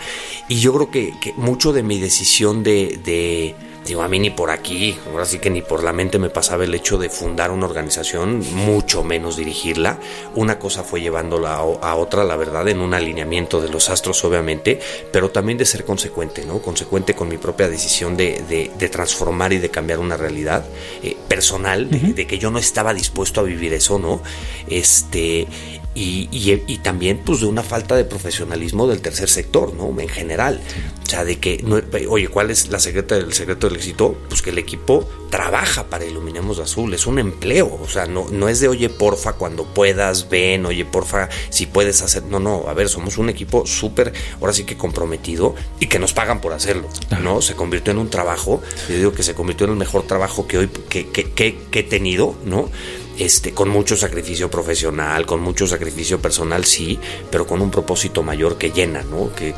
Y 0.50 0.60
yo 0.60 0.74
creo 0.74 0.92
que, 0.92 1.14
que 1.20 1.34
mucho 1.34 1.74
de 1.74 1.84
mi 1.84 2.00
decisión 2.00 2.64
de, 2.64 3.00
de 3.04 3.56
Digo, 3.88 4.02
a 4.02 4.10
mí 4.10 4.20
ni 4.20 4.30
por 4.30 4.52
aquí, 4.52 4.98
ahora 5.10 5.26
sí 5.26 5.40
que 5.40 5.50
ni 5.50 5.62
por 5.62 5.82
la 5.82 5.94
mente 5.94 6.20
me 6.20 6.30
pasaba 6.30 6.66
el 6.66 6.74
hecho 6.74 6.98
de 6.98 7.10
fundar 7.10 7.52
una 7.52 7.66
organización, 7.66 8.44
mucho 8.54 9.02
menos 9.02 9.38
dirigirla. 9.38 9.98
Una 10.36 10.60
cosa 10.60 10.84
fue 10.84 11.00
llevándola 11.00 11.56
a, 11.56 11.96
otra, 11.96 12.26
la 12.26 12.36
verdad, 12.36 12.68
en 12.68 12.82
un 12.82 12.94
alineamiento 12.94 13.62
de 13.62 13.70
los 13.70 13.90
astros, 13.90 14.26
obviamente, 14.26 14.80
pero 15.14 15.32
también 15.32 15.58
de 15.58 15.66
ser 15.66 15.86
consecuente, 15.86 16.46
¿no? 16.46 16.60
Consecuente 16.62 17.14
con 17.14 17.30
mi 17.30 17.38
propia 17.38 17.70
decisión 17.70 18.18
de, 18.18 18.72
transformar 18.92 19.54
y 19.54 19.60
de 19.60 19.70
cambiar 19.70 20.00
una 20.00 20.18
realidad 20.18 20.66
eh, 21.02 21.16
personal, 21.30 21.90
de, 21.90 22.28
que 22.28 22.40
yo 22.40 22.52
no 22.52 22.60
estaba 22.60 22.94
dispuesto 22.94 23.40
a 23.40 23.44
vivir 23.44 23.74
eso, 23.74 24.00
¿no? 24.00 24.22
Este, 24.68 25.48
y, 25.98 26.30
y, 26.68 26.78
también 26.78 27.22
pues 27.26 27.40
de 27.40 27.48
una 27.48 27.64
falta 27.64 27.96
de 27.96 28.06
profesionalismo 28.06 28.88
del 28.88 29.02
tercer 29.02 29.30
sector, 29.30 29.74
¿no? 29.74 30.00
En 30.00 30.08
general. 30.08 30.62
O 31.02 31.10
sea, 31.10 31.26
de 31.26 31.40
que, 31.40 31.64
oye, 32.08 32.28
¿cuál 32.28 32.52
es 32.52 32.70
la 32.70 32.78
secreta 32.78 33.16
del 33.16 33.34
secreto 33.34 33.68
del 33.68 33.78
éxito? 33.78 34.16
Pues 34.30 34.44
que 34.44 34.52
el 34.52 34.60
equipo 34.60 35.10
trabaja 35.32 35.86
para 35.90 36.06
Iluminemos 36.06 36.60
Azul, 36.60 36.94
es 36.94 37.08
un 37.08 37.18
empleo, 37.18 37.80
o 37.82 37.88
sea, 37.88 38.06
no, 38.06 38.28
no 38.30 38.48
es 38.48 38.60
de, 38.60 38.68
oye, 38.68 38.90
porfa, 38.90 39.34
cuando 39.34 39.66
puedas, 39.66 40.30
ven, 40.30 40.68
oye, 40.68 40.86
porfa, 40.86 41.30
si 41.50 41.66
puedes 41.66 42.02
hacer, 42.04 42.24
no, 42.24 42.40
no, 42.40 42.66
a 42.68 42.74
ver, 42.74 42.90
somos 42.90 43.18
un 43.18 43.30
equipo 43.30 43.66
súper, 43.66 44.14
ahora 44.40 44.54
sí 44.54 44.66
que 44.66 44.78
comprometido 44.78 45.56
y 45.80 45.88
que 45.88 45.98
nos 45.98 46.14
pagan 46.14 46.42
por 46.42 46.54
hacerlo, 46.54 46.88
¿no? 47.22 47.42
Se 47.42 47.56
convirtió 47.56 47.92
en 47.92 47.98
un 47.98 48.10
trabajo, 48.10 48.62
yo 48.88 48.96
digo 48.96 49.14
que 49.14 49.24
se 49.24 49.34
convirtió 49.34 49.66
en 49.66 49.72
el 49.72 49.78
mejor 49.78 50.04
trabajo 50.04 50.48
que 50.48 50.60
hoy, 50.60 50.70
que, 50.90 51.10
que, 51.10 51.32
que, 51.32 51.58
que 51.72 51.80
he 51.80 51.84
tenido, 51.84 52.36
¿no? 52.46 52.70
Este, 53.18 53.54
con 53.54 53.70
mucho 53.70 53.96
sacrificio 53.96 54.50
profesional, 54.50 55.26
con 55.26 55.42
mucho 55.42 55.68
sacrificio 55.68 56.22
personal, 56.22 56.66
sí, 56.66 57.00
pero 57.32 57.48
con 57.48 57.62
un 57.62 57.72
propósito 57.72 58.24
mayor 58.24 58.58
que 58.58 58.72
llena, 58.72 59.04
¿no? 59.04 59.32
Que, 59.34 59.54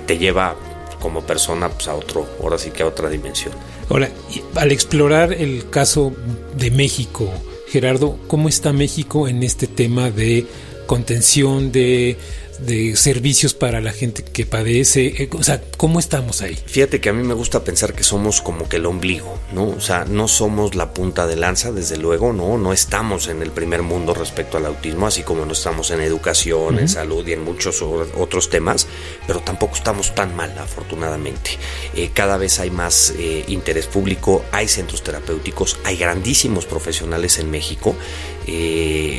te 0.00 0.18
lleva 0.18 0.56
como 1.00 1.22
persona 1.22 1.68
pues, 1.68 1.88
a 1.88 1.94
otro, 1.94 2.26
ahora 2.42 2.58
sí 2.58 2.70
que 2.70 2.82
a 2.82 2.86
otra 2.86 3.08
dimensión. 3.08 3.54
Ahora, 3.90 4.10
al 4.54 4.72
explorar 4.72 5.32
el 5.32 5.68
caso 5.68 6.12
de 6.56 6.70
México, 6.70 7.30
Gerardo, 7.68 8.18
¿cómo 8.26 8.48
está 8.48 8.72
México 8.72 9.28
en 9.28 9.42
este 9.42 9.66
tema 9.66 10.10
de 10.10 10.46
contención, 10.86 11.72
de 11.72 12.16
de 12.60 12.96
servicios 12.96 13.54
para 13.54 13.80
la 13.80 13.92
gente 13.92 14.22
que 14.22 14.46
padece? 14.46 15.06
Eh, 15.06 15.30
o 15.32 15.42
sea, 15.42 15.62
¿cómo 15.76 15.98
estamos 15.98 16.42
ahí? 16.42 16.56
Fíjate 16.66 17.00
que 17.00 17.08
a 17.08 17.12
mí 17.12 17.22
me 17.22 17.34
gusta 17.34 17.64
pensar 17.64 17.94
que 17.94 18.04
somos 18.04 18.40
como 18.40 18.68
que 18.68 18.76
el 18.76 18.86
ombligo, 18.86 19.38
¿no? 19.52 19.68
O 19.68 19.80
sea, 19.80 20.04
no 20.04 20.28
somos 20.28 20.74
la 20.74 20.92
punta 20.92 21.26
de 21.26 21.36
lanza, 21.36 21.72
desde 21.72 21.96
luego, 21.96 22.32
¿no? 22.32 22.58
No 22.58 22.72
estamos 22.72 23.28
en 23.28 23.42
el 23.42 23.50
primer 23.50 23.82
mundo 23.82 24.14
respecto 24.14 24.56
al 24.56 24.66
autismo, 24.66 25.06
así 25.06 25.22
como 25.22 25.44
no 25.44 25.52
estamos 25.52 25.90
en 25.90 26.00
educación, 26.00 26.78
en 26.78 26.88
salud 26.88 27.26
y 27.26 27.32
en 27.32 27.44
muchos 27.44 27.82
otros 27.82 28.50
temas, 28.50 28.86
pero 29.26 29.40
tampoco 29.40 29.74
estamos 29.74 30.14
tan 30.14 30.34
mal, 30.34 30.56
afortunadamente. 30.58 31.50
Eh, 31.94 32.10
cada 32.12 32.36
vez 32.36 32.60
hay 32.60 32.70
más 32.70 33.14
eh, 33.18 33.44
interés 33.48 33.86
público, 33.86 34.44
hay 34.52 34.68
centros 34.68 35.02
terapéuticos, 35.02 35.78
hay 35.84 35.96
grandísimos 35.96 36.66
profesionales 36.66 37.38
en 37.38 37.50
México. 37.50 37.96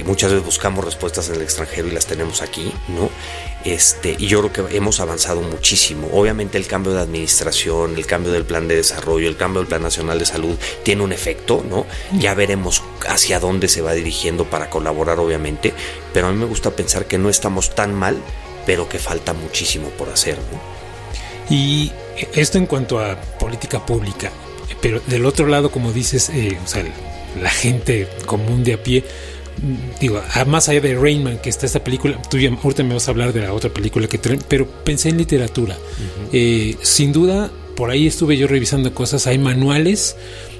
Muchas 0.06 0.32
veces 0.32 0.46
buscamos 0.46 0.86
respuestas 0.86 1.30
en 1.30 1.36
el 1.36 1.42
extranjero 1.42 1.88
y 1.88 1.92
las 1.92 2.06
tenemos 2.06 2.42
aquí, 2.42 2.72
¿no? 2.88 3.10
Este, 3.64 4.16
y 4.20 4.28
yo 4.28 4.48
creo 4.48 4.68
que 4.68 4.78
hemos 4.78 5.00
avanzado 5.00 5.42
muchísimo. 5.42 6.08
Obviamente 6.14 6.58
el 6.60 6.68
cambio 6.68 6.94
de 6.94 7.02
administración, 7.02 7.96
el 7.98 8.06
cambio 8.06 8.32
del 8.32 8.46
plan 8.46 8.68
de 8.68 8.76
desarrollo, 8.76 9.28
el 9.28 9.38
cambio 9.38 9.62
del 9.62 9.68
plan 9.68 9.82
nacional 9.82 10.20
de 10.20 10.26
salud 10.26 10.56
tiene 10.84 11.02
un 11.02 11.12
efecto, 11.12 11.66
¿no? 11.68 11.86
Ya 12.20 12.36
veremos 12.36 12.84
hacia 13.08 13.40
dónde 13.40 13.68
se 13.68 13.82
va 13.82 13.94
dirigiendo 13.94 14.46
para 14.46 14.70
colaborar, 14.70 15.20
obviamente, 15.20 15.74
pero 16.14 16.28
a 16.28 16.32
mí 16.32 16.38
me 16.38 16.46
gusta 16.46 16.72
pensar 16.72 17.06
que 17.06 17.18
no 17.18 17.30
estamos 17.30 17.74
tan 17.74 17.94
mal, 17.94 18.22
pero 18.68 18.88
que 18.88 19.00
falta 19.00 19.34
muchísimo 19.34 19.90
por 19.90 20.10
hacer, 20.10 20.38
Y 21.50 21.92
esto 22.34 22.58
en 22.58 22.66
cuanto 22.66 23.00
a 23.00 23.20
política 23.40 23.86
pública, 23.86 24.32
pero 24.82 25.02
del 25.08 25.26
otro 25.26 25.48
lado, 25.48 25.72
como 25.72 25.92
dices, 25.92 26.30
eh, 26.30 26.58
o 26.64 26.68
sea, 26.68 26.84
la 27.42 27.50
gente 27.50 28.08
común 28.26 28.64
de 28.64 28.74
a 28.74 28.84
pie, 28.84 29.04
digo, 30.00 30.22
más 30.48 30.70
allá 30.70 30.82
de 30.82 30.96
Rainman, 30.96 31.38
que 31.40 31.50
está 31.50 31.66
esta 31.66 31.84
película, 31.84 32.22
tú 32.30 32.38
ya, 32.38 32.50
ahorita 32.50 32.84
me 32.84 32.94
vas 32.94 33.08
a 33.08 33.12
hablar 33.12 33.34
de 33.34 33.42
la 33.42 33.54
otra 33.54 33.70
película 33.70 34.08
que 34.08 34.20
pero 34.48 34.68
pensé 34.68 35.10
en 35.10 35.18
literatura. 35.18 35.78
Eh, 36.32 36.76
sin 36.82 37.12
duda, 37.12 37.52
por 37.76 37.90
ahí 37.90 38.08
estuve 38.08 38.38
yo 38.38 38.48
revisando 38.48 38.94
cosas, 38.94 39.28
hay 39.28 39.38
manuales 39.38 40.16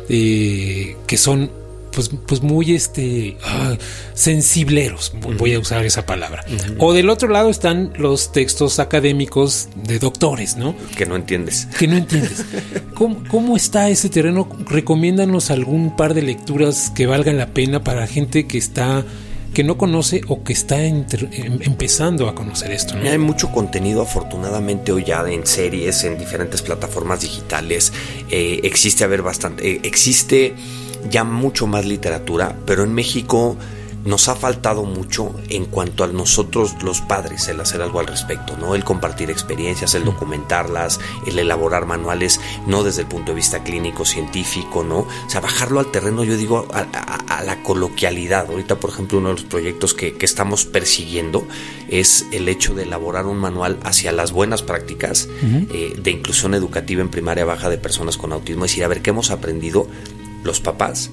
eh, 0.10 0.96
que 1.08 1.18
son 1.18 1.50
pues, 1.96 2.12
pues 2.28 2.42
muy 2.42 2.76
este 2.76 3.38
ah, 3.44 3.78
sensibleros, 4.14 5.14
voy 5.38 5.54
a 5.54 5.60
usar 5.60 5.86
esa 5.86 6.06
palabra. 6.06 6.44
O 6.78 6.94
del 6.94 7.10
otro 7.10 7.30
lado 7.30 7.50
están 7.50 7.94
los 7.98 8.34
textos 8.34 8.80
académicos 8.80 9.70
de 9.76 9.98
doctores, 9.98 10.58
¿no? 10.58 10.76
Que 10.98 11.06
no 11.06 11.16
entiendes. 11.16 11.68
Que 11.80 11.88
no 11.88 11.96
entiendes. 11.96 12.44
¿Cómo, 12.94 13.56
está 13.56 13.90
ese 13.90 14.10
terreno? 14.10 14.50
Recomiéndanos 14.66 15.50
algún 15.52 15.96
par 15.96 16.14
de 16.14 16.22
lecturas 16.22 16.92
que 16.94 17.08
valgan 17.08 17.38
la 17.38 17.48
pena 17.48 17.84
para 17.84 18.06
gente 18.08 18.46
que 18.46 18.58
está 18.58 19.06
que 19.54 19.64
no 19.64 19.78
conoce 19.78 20.20
o 20.28 20.44
que 20.44 20.52
está 20.52 20.84
em, 20.84 21.06
empezando 21.62 22.28
a 22.28 22.36
conocer 22.36 22.72
esto. 22.72 22.96
Hay 22.98 23.18
mucho 23.18 23.54
contenido 23.54 24.02
afortunadamente 24.02 24.92
hoy 24.92 25.06
ya 25.06 25.24
en 25.30 25.48
series, 25.48 26.04
en 26.04 26.18
diferentes 26.18 26.62
plataformas 26.62 27.22
digitales. 27.22 27.94
Eh, 28.30 28.60
existe, 28.64 29.06
a 29.06 29.08
ver, 29.08 29.22
bastante, 29.22 29.72
eh, 29.72 29.80
existe 29.84 30.56
ya 31.10 31.24
mucho 31.24 31.68
más 31.68 31.86
literatura, 31.86 32.56
pero 32.66 32.84
en 32.84 32.94
México 32.94 33.58
nos 34.06 34.30
ha 34.30 34.36
faltado 34.36 34.84
mucho 34.84 35.34
en 35.50 35.66
cuanto 35.66 36.04
a 36.04 36.08
nosotros 36.08 36.76
los 36.84 37.02
padres 37.02 37.48
el 37.48 37.60
hacer 37.60 37.82
algo 37.82 38.00
al 38.00 38.08
respecto, 38.08 38.56
¿no? 38.58 38.76
El 38.76 38.84
compartir 38.84 39.32
experiencias, 39.32 39.96
el 39.96 40.06
documentarlas, 40.06 41.00
el 41.26 41.40
elaborar 41.40 41.86
manuales, 41.86 42.40
no 42.68 42.84
desde 42.84 43.02
el 43.02 43.08
punto 43.08 43.32
de 43.32 43.38
vista 43.38 43.64
clínico, 43.64 44.06
científico, 44.06 44.84
¿no? 44.84 45.00
O 45.00 45.30
sea, 45.30 45.42
bajarlo 45.42 45.80
al 45.80 45.92
terreno, 45.92 46.24
yo 46.24 46.38
digo, 46.38 46.68
a, 46.72 47.44
la 47.44 47.62
coloquialidad. 47.64 48.48
Ahorita, 48.50 48.76
por 48.76 48.92
ejemplo, 48.92 49.18
uno 49.18 49.30
de 49.30 49.36
los 49.36 49.44
proyectos 49.44 49.94
que, 49.94 50.16
estamos 50.26 50.66
persiguiendo 50.66 51.48
es 51.88 52.26
el 52.32 52.50
hecho 52.50 52.74
de 52.74 52.84
elaborar 52.84 53.28
un 53.28 53.38
manual 53.38 53.78
hacia 53.84 54.12
las 54.12 54.32
buenas 54.32 54.64
prácticas 54.64 55.30
eh, 55.44 55.94
de 55.96 56.12
inclusión 56.12 56.56
educativa 56.56 57.02
en 57.02 57.10
primaria 57.10 57.46
baja 57.46 57.70
de 57.70 57.78
personas 57.78 58.18
con 58.18 58.34
autismo. 58.34 58.66
Es 58.66 58.72
decir, 58.72 58.84
a 58.84 58.88
ver 58.88 59.04
qué 59.04 59.12
hemos 59.12 59.30
aprendido 59.30 59.88
los 60.46 60.62
papás, 60.62 61.10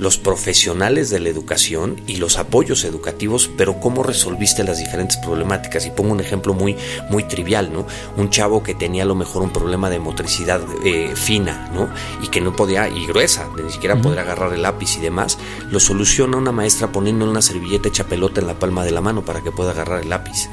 los 0.00 0.16
profesionales 0.16 1.10
de 1.10 1.20
la 1.20 1.28
educación 1.28 2.00
y 2.06 2.16
los 2.16 2.38
apoyos 2.38 2.84
educativos, 2.84 3.50
pero 3.58 3.78
cómo 3.80 4.02
resolviste 4.02 4.64
las 4.64 4.78
diferentes 4.78 5.18
problemáticas. 5.18 5.84
Y 5.84 5.90
pongo 5.90 6.12
un 6.12 6.20
ejemplo 6.20 6.54
muy, 6.54 6.74
muy 7.10 7.24
trivial, 7.24 7.70
¿no? 7.70 7.86
Un 8.16 8.30
chavo 8.30 8.62
que 8.62 8.74
tenía 8.74 9.02
a 9.02 9.06
lo 9.06 9.14
mejor 9.14 9.42
un 9.42 9.52
problema 9.52 9.90
de 9.90 9.98
motricidad 9.98 10.62
eh, 10.86 11.12
fina, 11.14 11.70
¿no? 11.74 11.90
Y 12.22 12.28
que 12.28 12.40
no 12.40 12.56
podía, 12.56 12.88
y 12.88 13.06
gruesa, 13.06 13.46
ni 13.62 13.70
siquiera 13.70 14.00
poder 14.00 14.20
agarrar 14.20 14.54
el 14.54 14.62
lápiz 14.62 14.96
y 14.96 15.00
demás, 15.00 15.36
lo 15.70 15.78
soluciona 15.78 16.38
una 16.38 16.50
maestra 16.50 16.90
poniendo 16.90 17.30
una 17.30 17.42
servilleta 17.42 17.88
hecha 17.88 18.04
pelota 18.04 18.40
en 18.40 18.46
la 18.46 18.58
palma 18.58 18.84
de 18.84 18.92
la 18.92 19.02
mano 19.02 19.22
para 19.22 19.42
que 19.42 19.52
pueda 19.52 19.72
agarrar 19.72 20.02
el 20.02 20.08
lápiz. 20.08 20.48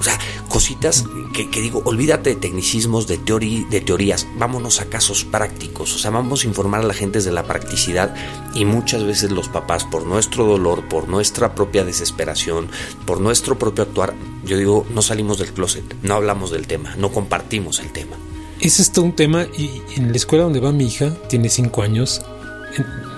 O 0.00 0.02
sea, 0.02 0.18
cositas 0.48 1.04
que, 1.34 1.60
digo, 1.60 1.82
olvídate 1.84 2.30
de 2.30 2.36
tecnicismos, 2.36 3.06
de, 3.06 3.18
teoría, 3.18 3.66
de 3.68 3.80
teorías, 3.80 4.26
vámonos 4.38 4.80
a 4.80 4.86
casos 4.86 5.24
prácticos. 5.24 5.94
O 5.94 5.98
sea, 5.98 6.10
vamos 6.10 6.42
a 6.42 6.46
informar 6.46 6.80
a 6.80 6.86
la 6.86 6.94
gente 6.94 7.20
de 7.20 7.30
la 7.30 7.44
practicidad 7.44 8.14
y 8.54 8.64
muchas 8.64 9.04
veces 9.04 9.30
los 9.30 9.48
papás, 9.48 9.84
por 9.84 10.06
nuestro 10.06 10.46
dolor, 10.46 10.88
por 10.88 11.08
nuestra 11.08 11.54
propia 11.54 11.84
desesperación, 11.84 12.68
por 13.06 13.20
nuestro 13.20 13.58
propio 13.58 13.84
actuar, 13.84 14.14
yo 14.44 14.56
digo, 14.56 14.86
no 14.94 15.02
salimos 15.02 15.38
del 15.38 15.52
closet, 15.52 15.84
no 16.02 16.14
hablamos 16.14 16.50
del 16.50 16.66
tema, 16.66 16.96
no 16.96 17.12
compartimos 17.12 17.78
el 17.80 17.92
tema. 17.92 18.16
Es 18.60 18.92
todo 18.92 19.04
un 19.04 19.16
tema 19.16 19.46
y 19.56 19.82
en 19.96 20.10
la 20.10 20.16
escuela 20.16 20.44
donde 20.44 20.60
va 20.60 20.72
mi 20.72 20.86
hija, 20.86 21.14
tiene 21.28 21.48
cinco 21.48 21.82
años, 21.82 22.22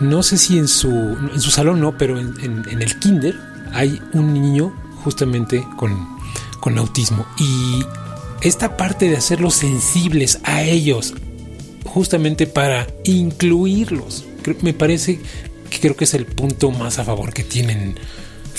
no 0.01 0.23
sé 0.23 0.38
si 0.38 0.59
en 0.59 0.68
su, 0.68 0.88
en 0.88 1.40
su 1.40 1.51
salón 1.51 1.81
no, 1.81 1.97
pero 1.97 2.18
en, 2.18 2.64
el 2.68 2.99
kinder 2.99 3.38
hay 3.73 4.01
un 4.12 4.33
niño 4.33 4.73
justamente 5.03 5.66
con, 5.77 6.12
con 6.62 6.79
autismo. 6.79 7.27
Y 7.38 7.85
esta 8.40 8.77
parte 8.77 9.09
de 9.11 9.16
hacerlos 9.16 9.55
sensibles 9.55 10.38
a 10.44 10.62
ellos, 10.62 11.12
justamente 11.85 12.46
para 12.46 12.87
incluirlos, 13.05 14.25
me 14.62 14.72
parece 14.72 15.18
que 15.68 15.81
creo 15.81 15.96
que 15.96 16.05
es 16.05 16.14
el 16.14 16.25
punto 16.25 16.70
más 16.70 17.01
a 17.01 17.05
favor 17.05 17.35
que 17.35 17.42
tienen 17.42 17.96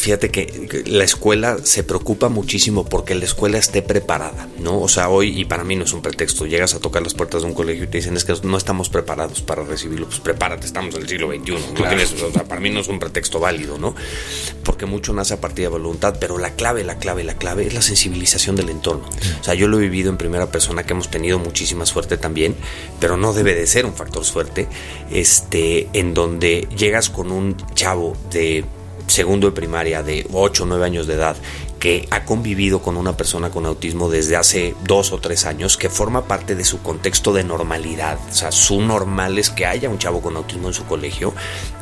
fíjate 0.04 0.32
que 0.32 0.84
la 0.86 1.06
escuela 1.06 1.60
se 1.64 1.82
preocupa 1.82 2.28
muchísimo 2.28 2.84
porque 2.84 3.16
la 3.16 3.24
escuela 3.24 3.58
esté 3.58 3.82
preparada, 3.82 4.50
¿no? 4.60 4.82
O 4.82 4.90
sea, 4.90 5.08
hoy, 5.08 5.40
y 5.40 5.46
para 5.46 5.64
mí 5.64 5.78
no 5.78 5.86
es 5.86 5.94
un 5.94 6.02
pretexto, 6.02 6.46
llegas 6.46 6.76
a 6.76 6.80
tocar 6.80 7.02
las 7.04 7.14
puertas 7.14 7.44
de 7.44 7.48
un 7.48 7.54
colegio 7.54 7.86
y 7.86 7.88
te 7.88 8.00
dicen 8.00 8.18
es 8.18 8.26
que 8.26 8.34
no 8.44 8.58
estamos 8.58 8.90
preparados 8.90 9.42
para 9.42 9.64
recibirlo, 9.64 10.08
pues 10.08 10.20
prepárate, 10.20 10.66
estamos 10.66 10.94
en 10.96 11.04
el 11.04 11.08
siglo 11.08 11.32
XXI, 11.34 11.54
o 11.54 12.32
sea, 12.34 12.44
para 12.44 12.60
mí 12.60 12.70
no 12.70 12.82
es 12.82 12.90
un 12.90 13.00
pretexto 13.00 13.40
válido, 13.40 13.78
¿no? 13.78 13.96
Porque 14.66 14.86
mucho 14.86 15.14
nace 15.14 15.36
a 15.36 15.40
partir 15.40 15.64
de 15.64 15.70
voluntad, 15.70 16.18
pero 16.20 16.38
la 16.38 16.54
clave, 16.54 16.84
la 16.84 16.98
clave, 16.98 17.24
la 17.24 17.38
clave 17.38 17.68
es 17.68 17.74
la 17.74 17.82
sensibilización 17.82 18.58
del 18.58 18.70
entorno. 18.70 19.08
O 19.40 19.44
sea, 19.44 19.54
yo 19.54 19.70
lo 19.70 19.78
he 19.78 19.84
vivido 19.84 20.10
en 20.10 20.18
primera 20.18 20.52
persona, 20.52 20.84
que 20.84 20.92
hemos 20.92 21.10
tenido 21.10 21.40
muchísima 21.40 21.86
suerte 21.86 22.18
también, 22.18 22.58
pero 23.00 23.16
no 23.16 23.32
debe 23.32 23.56
de 23.56 23.66
ser 23.68 23.86
un 23.86 23.94
factor 23.94 24.26
suerte, 24.26 24.68
este, 25.12 25.88
en 25.94 26.14
donde 26.14 26.68
llegas 26.76 27.10
con 27.10 27.32
un 27.32 27.56
chavo 27.74 28.18
de 28.32 28.66
segundo 29.08 29.48
de 29.48 29.54
primaria 29.54 30.04
de 30.04 30.28
8 30.32 30.64
o 30.64 30.66
9 30.66 30.86
años 30.86 31.08
de 31.08 31.16
edad 31.16 31.36
que 31.84 32.08
ha 32.12 32.24
convivido 32.24 32.82
con 32.82 32.96
una 32.96 33.18
persona 33.18 33.50
con 33.50 33.66
autismo 33.66 34.10
desde 34.10 34.38
hace 34.38 34.74
dos 34.86 35.12
o 35.12 35.18
tres 35.18 35.46
años, 35.46 35.76
que 35.76 35.90
forma 35.90 36.30
parte 36.30 36.56
de 36.56 36.64
su 36.64 36.82
contexto 36.82 37.34
de 37.34 37.44
normalidad. 37.44 38.18
O 38.32 38.34
sea, 38.34 38.54
su 38.54 38.80
normal 38.80 39.38
es 39.38 39.50
que 39.50 39.66
haya 39.66 39.90
un 39.90 39.98
chavo 39.98 40.22
con 40.22 40.38
autismo 40.38 40.70
en 40.70 40.74
su 40.74 40.86
colegio 40.86 41.34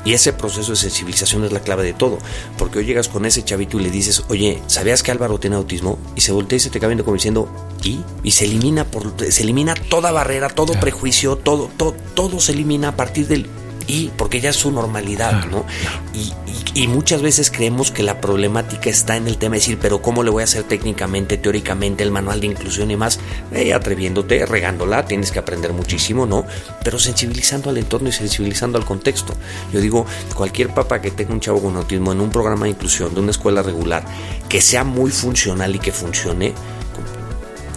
y 0.03 0.13
ese 0.13 0.33
proceso 0.33 0.71
de 0.71 0.77
sensibilización 0.77 1.43
es 1.43 1.51
la 1.51 1.59
clave 1.59 1.83
de 1.83 1.93
todo. 1.93 2.17
Porque 2.57 2.79
hoy 2.79 2.85
llegas 2.85 3.09
con 3.09 3.27
ese 3.27 3.43
chavito 3.43 3.79
y 3.79 3.83
le 3.83 3.91
dices, 3.91 4.23
oye, 4.29 4.59
¿sabías 4.65 5.03
que 5.03 5.11
Álvaro 5.11 5.39
tiene 5.39 5.55
autismo? 5.55 5.99
Y 6.15 6.21
se 6.21 6.31
voltea 6.31 6.57
y 6.57 6.61
se 6.61 6.71
te 6.71 6.79
cae 6.79 6.97
como 7.03 7.13
diciendo, 7.13 7.47
¿y? 7.83 7.99
Y 8.23 8.31
se 8.31 8.45
elimina, 8.45 8.85
por, 8.85 9.13
se 9.29 9.43
elimina 9.43 9.75
toda 9.75 10.11
barrera, 10.11 10.49
todo 10.49 10.73
prejuicio, 10.79 11.35
todo, 11.35 11.69
todo, 11.77 11.93
todo 12.15 12.39
se 12.39 12.53
elimina 12.53 12.87
a 12.87 12.95
partir 12.95 13.27
del 13.27 13.47
y 13.87 14.09
porque 14.17 14.41
ya 14.41 14.49
es 14.49 14.55
su 14.55 14.71
normalidad, 14.71 15.45
¿no? 15.45 15.65
Y, 16.13 16.87
muchas 16.87 17.21
veces 17.21 17.51
creemos 17.51 17.91
que 17.91 18.03
la 18.03 18.19
problemática 18.19 18.89
está 18.89 19.15
en 19.15 19.27
el 19.27 19.37
tema 19.37 19.53
de 19.53 19.59
decir, 19.59 19.77
pero 19.81 20.01
¿cómo 20.01 20.23
le 20.23 20.29
voy 20.29 20.41
a 20.41 20.43
hacer 20.43 20.63
técnicamente, 20.63 21.37
teóricamente, 21.37 22.03
el 22.03 22.11
manual 22.11 22.41
de 22.41 22.47
inclusión 22.47 22.91
y 22.91 22.97
más? 22.97 23.19
Eh, 23.51 23.73
atreviéndote, 23.73 24.45
regándola, 24.45 25.05
tienes 25.05 25.31
que 25.31 25.39
aprender 25.39 25.73
muchísimo, 25.73 26.25
¿no? 26.25 26.45
Pero 26.83 26.99
sensibilizando 26.99 27.69
al 27.69 27.77
entorno 27.77 28.09
y 28.09 28.11
sensibilizando 28.11 28.77
al 28.77 28.85
contexto. 28.85 29.35
Yo 29.71 29.79
digo, 29.79 30.05
cualquier 30.35 30.73
papá 30.73 31.01
que 31.01 31.11
tenga 31.11 31.33
un 31.33 31.39
chavo 31.39 31.61
con 31.61 31.77
autismo 31.77 32.11
en 32.11 32.19
un 32.19 32.29
programa 32.29 32.65
de 32.65 32.71
inclusión 32.71 33.13
de 33.13 33.21
una 33.21 33.31
escuela 33.31 33.61
regular, 33.61 34.03
que 34.49 34.59
sea 34.59 34.83
muy 34.83 35.11
funcional 35.11 35.75
y 35.75 35.79
que 35.79 35.91
funcione, 35.91 36.53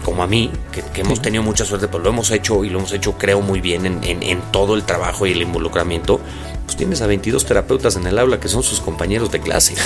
como 0.04 0.22
a 0.22 0.26
mí, 0.26 0.50
que, 0.70 1.00
hemos 1.00 1.20
tenido 1.20 1.42
mucha 1.42 1.64
suerte, 1.64 1.88
pues 1.88 2.02
lo 2.02 2.10
hemos 2.10 2.30
hecho 2.30 2.62
y 2.64 2.70
lo 2.70 2.78
hemos 2.78 2.92
hecho 2.92 3.14
creo 3.18 3.40
muy 3.40 3.60
bien 3.60 3.86
en, 4.04 4.42
todo 4.52 4.74
el 4.74 4.84
trabajo 4.84 5.26
y 5.26 5.32
el 5.32 5.42
involucramiento, 5.42 6.20
pues 6.64 6.76
tienes 6.76 7.00
a 7.00 7.06
22 7.06 7.44
terapeutas 7.44 7.96
en 7.96 8.06
el 8.06 8.18
aula 8.18 8.38
que 8.38 8.48
son 8.48 8.62
sus 8.62 8.80
compañeros 8.80 9.32
de 9.32 9.40
clase. 9.40 9.74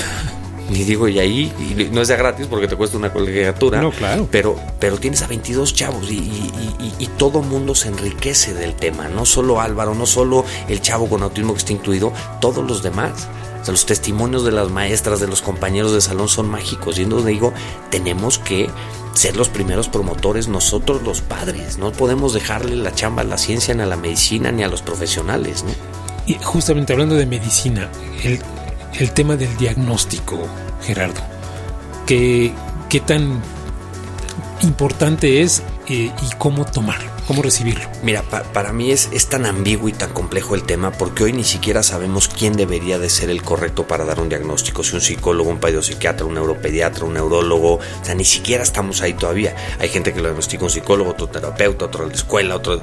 Y 0.71 0.85
digo, 0.85 1.09
y 1.09 1.19
ahí 1.19 1.89
no 1.93 2.03
es 2.03 2.09
de 2.09 2.17
gratis 2.19 2.47
porque 2.47 2.69
te 2.69 2.77
cuesta 2.77 2.99
una 2.99 3.11
colegiatura. 3.11 3.81
No, 3.81 3.91
claro. 3.91 4.29
Pero, 4.31 4.61
pero 4.79 4.99
tienes 4.99 5.23
a 5.23 5.27
22 5.27 5.73
chavos 5.73 6.11
y, 6.11 6.53
y, 6.99 7.07
todo 7.17 7.41
mundo 7.41 7.75
se 7.75 7.89
enriquece 7.89 8.53
del 8.53 8.75
tema. 8.75 9.09
No 9.09 9.25
solo 9.25 9.63
Álvaro, 9.63 9.95
no 9.95 10.05
solo 10.05 10.45
el 10.69 10.83
chavo 10.83 11.09
con 11.09 11.23
autismo 11.23 11.55
que 11.55 11.61
está 11.61 11.73
incluido, 11.73 12.13
todos 12.43 12.67
los 12.67 12.83
demás. 12.83 13.29
Los 13.69 13.87
testimonios 13.87 14.45
de 14.45 14.53
las 14.53 14.71
maestras, 14.71 15.21
de 15.21 15.29
los 15.29 15.43
compañeros 15.43 15.93
de 15.93 16.01
salón 16.01 16.29
son 16.29 16.49
mágicos. 16.49 16.99
Y 16.99 17.03
entonces 17.03 17.27
digo, 17.29 17.53
tenemos 17.91 18.39
que 18.39 18.71
ser 19.13 19.37
los 19.37 19.49
primeros 19.49 19.89
promotores 19.89 20.49
nosotros 20.49 21.03
los 21.03 21.21
padres. 21.21 21.79
No 21.79 21.93
podemos 21.93 22.33
dejarle 22.35 22.77
la 22.77 22.95
chamba 22.95 23.23
a 23.23 23.25
la 23.25 23.39
ciencia, 23.39 23.75
ni 23.75 23.83
a 23.83 23.87
la 23.87 23.97
medicina, 23.97 24.53
ni 24.53 24.63
a 24.63 24.69
los 24.69 24.83
profesionales. 24.83 25.65
Y 26.27 26.35
justamente 26.35 26.93
hablando 26.93 27.15
de 27.15 27.27
medicina, 27.27 27.91
el, 28.23 28.39
el 28.99 29.13
tema 29.13 29.37
del 29.37 29.57
diagnóstico, 29.57 30.39
Gerardo. 30.83 31.21
¿Qué, 32.07 32.53
qué 32.89 33.01
tan 33.01 33.43
importante 34.63 35.43
es 35.43 35.63
eh, 35.89 36.11
y 36.11 36.35
cómo 36.39 36.65
tomarlo? 36.65 37.18
¿Cómo 37.29 37.43
recibirlo? 37.43 37.85
Mira, 38.03 38.23
para 38.23 38.73
mí 38.73 38.91
es, 38.91 39.11
es 39.13 39.27
tan 39.27 39.45
ambiguo 39.45 39.91
y 39.91 39.93
tan 39.93 40.15
complejo 40.15 40.55
el 40.55 40.63
tema 40.63 40.93
porque 40.93 41.25
hoy 41.25 41.35
ni 41.35 41.45
siquiera 41.45 41.83
sabemos 41.83 42.27
quién 42.27 42.55
debería 42.55 42.99
de 42.99 43.11
ser 43.11 43.29
el 43.29 43.43
correcto 43.43 43.87
para 43.87 44.07
dar 44.07 44.19
un 44.19 44.31
diagnóstico, 44.31 44.83
si 44.83 44.95
un 44.95 45.03
psicólogo, 45.03 45.51
un 45.51 45.61
psiquiatra, 45.83 46.25
un 46.25 46.33
neuropediatra, 46.33 47.05
un 47.05 47.13
neurólogo, 47.13 47.75
o 47.75 47.81
sea, 48.03 48.15
ni 48.15 48.25
siquiera 48.25 48.63
estamos 48.63 49.03
ahí 49.03 49.13
todavía. 49.13 49.55
Hay 49.79 49.91
gente 49.91 50.15
que 50.15 50.21
lo 50.21 50.29
diagnostica 50.29 50.65
un 50.65 50.71
psicólogo, 50.71 51.11
otro 51.11 51.27
terapeuta, 51.27 51.85
otro 51.85 52.05
de 52.05 52.13
la 52.13 52.17
escuela, 52.17 52.57
otro 52.57 52.81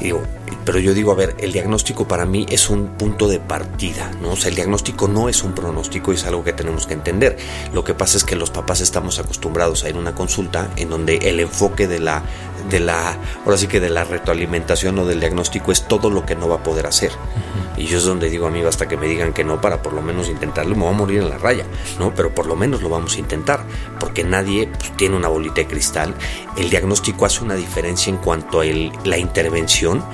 digo, 0.00 0.22
pero 0.64 0.78
yo 0.78 0.94
digo, 0.94 1.12
a 1.12 1.14
ver, 1.14 1.36
el 1.38 1.52
diagnóstico 1.52 2.08
para 2.08 2.24
mí 2.24 2.46
es 2.48 2.70
un 2.70 2.96
punto 2.96 3.28
de 3.28 3.38
partida, 3.38 4.10
¿no? 4.22 4.32
O 4.32 4.36
sea, 4.36 4.48
el 4.48 4.54
diagnóstico 4.54 5.08
no 5.08 5.28
es 5.28 5.42
un 5.42 5.54
pronóstico 5.54 6.10
y 6.12 6.16
es 6.16 6.24
algo 6.24 6.42
que 6.42 6.54
tenemos 6.54 6.86
que 6.86 6.94
entender. 6.94 7.36
Lo 7.74 7.84
que 7.84 7.92
pasa 7.92 8.16
es 8.16 8.24
que 8.24 8.34
los 8.34 8.50
papás 8.50 8.80
estamos 8.80 9.18
acostumbrados 9.18 9.84
a 9.84 9.90
ir 9.90 9.96
a 9.96 9.98
una 9.98 10.14
consulta 10.14 10.70
en 10.76 10.88
donde 10.88 11.16
el 11.16 11.40
enfoque 11.40 11.86
de 11.86 11.98
la, 11.98 12.22
de 12.68 12.80
la, 12.80 13.18
ahora 13.44 13.56
sí 13.56 13.66
que 13.66 13.80
de 13.80 13.90
la 13.90 14.04
retroalimentación 14.04 14.98
o 14.98 15.06
del 15.06 15.20
diagnóstico 15.20 15.72
es 15.72 15.86
todo 15.86 16.10
lo 16.10 16.24
que 16.24 16.34
no 16.34 16.48
va 16.48 16.56
a 16.56 16.62
poder 16.62 16.86
hacer. 16.86 17.12
Y 17.76 17.86
yo 17.86 17.98
es 17.98 18.04
donde 18.04 18.30
digo, 18.30 18.46
amigo, 18.46 18.68
hasta 18.68 18.86
que 18.86 18.96
me 18.96 19.08
digan 19.08 19.32
que 19.32 19.44
no, 19.44 19.60
para 19.60 19.82
por 19.82 19.92
lo 19.92 20.02
menos 20.02 20.28
intentarlo, 20.28 20.76
me 20.76 20.82
voy 20.82 20.94
a 20.94 20.96
morir 20.96 21.22
en 21.22 21.30
la 21.30 21.38
raya, 21.38 21.64
¿no? 21.98 22.14
Pero 22.14 22.32
por 22.32 22.46
lo 22.46 22.54
menos 22.54 22.82
lo 22.82 22.88
vamos 22.88 23.16
a 23.16 23.18
intentar, 23.18 23.64
porque 23.98 24.22
nadie 24.22 24.68
pues, 24.68 24.96
tiene 24.96 25.16
una 25.16 25.28
bolita 25.28 25.56
de 25.56 25.66
cristal. 25.66 26.14
El 26.56 26.70
diagnóstico 26.70 27.26
hace 27.26 27.42
una 27.42 27.54
diferencia 27.54 28.10
en 28.10 28.18
cuanto 28.18 28.60
a 28.60 28.64
la 28.64 29.18
intervención, 29.18 30.04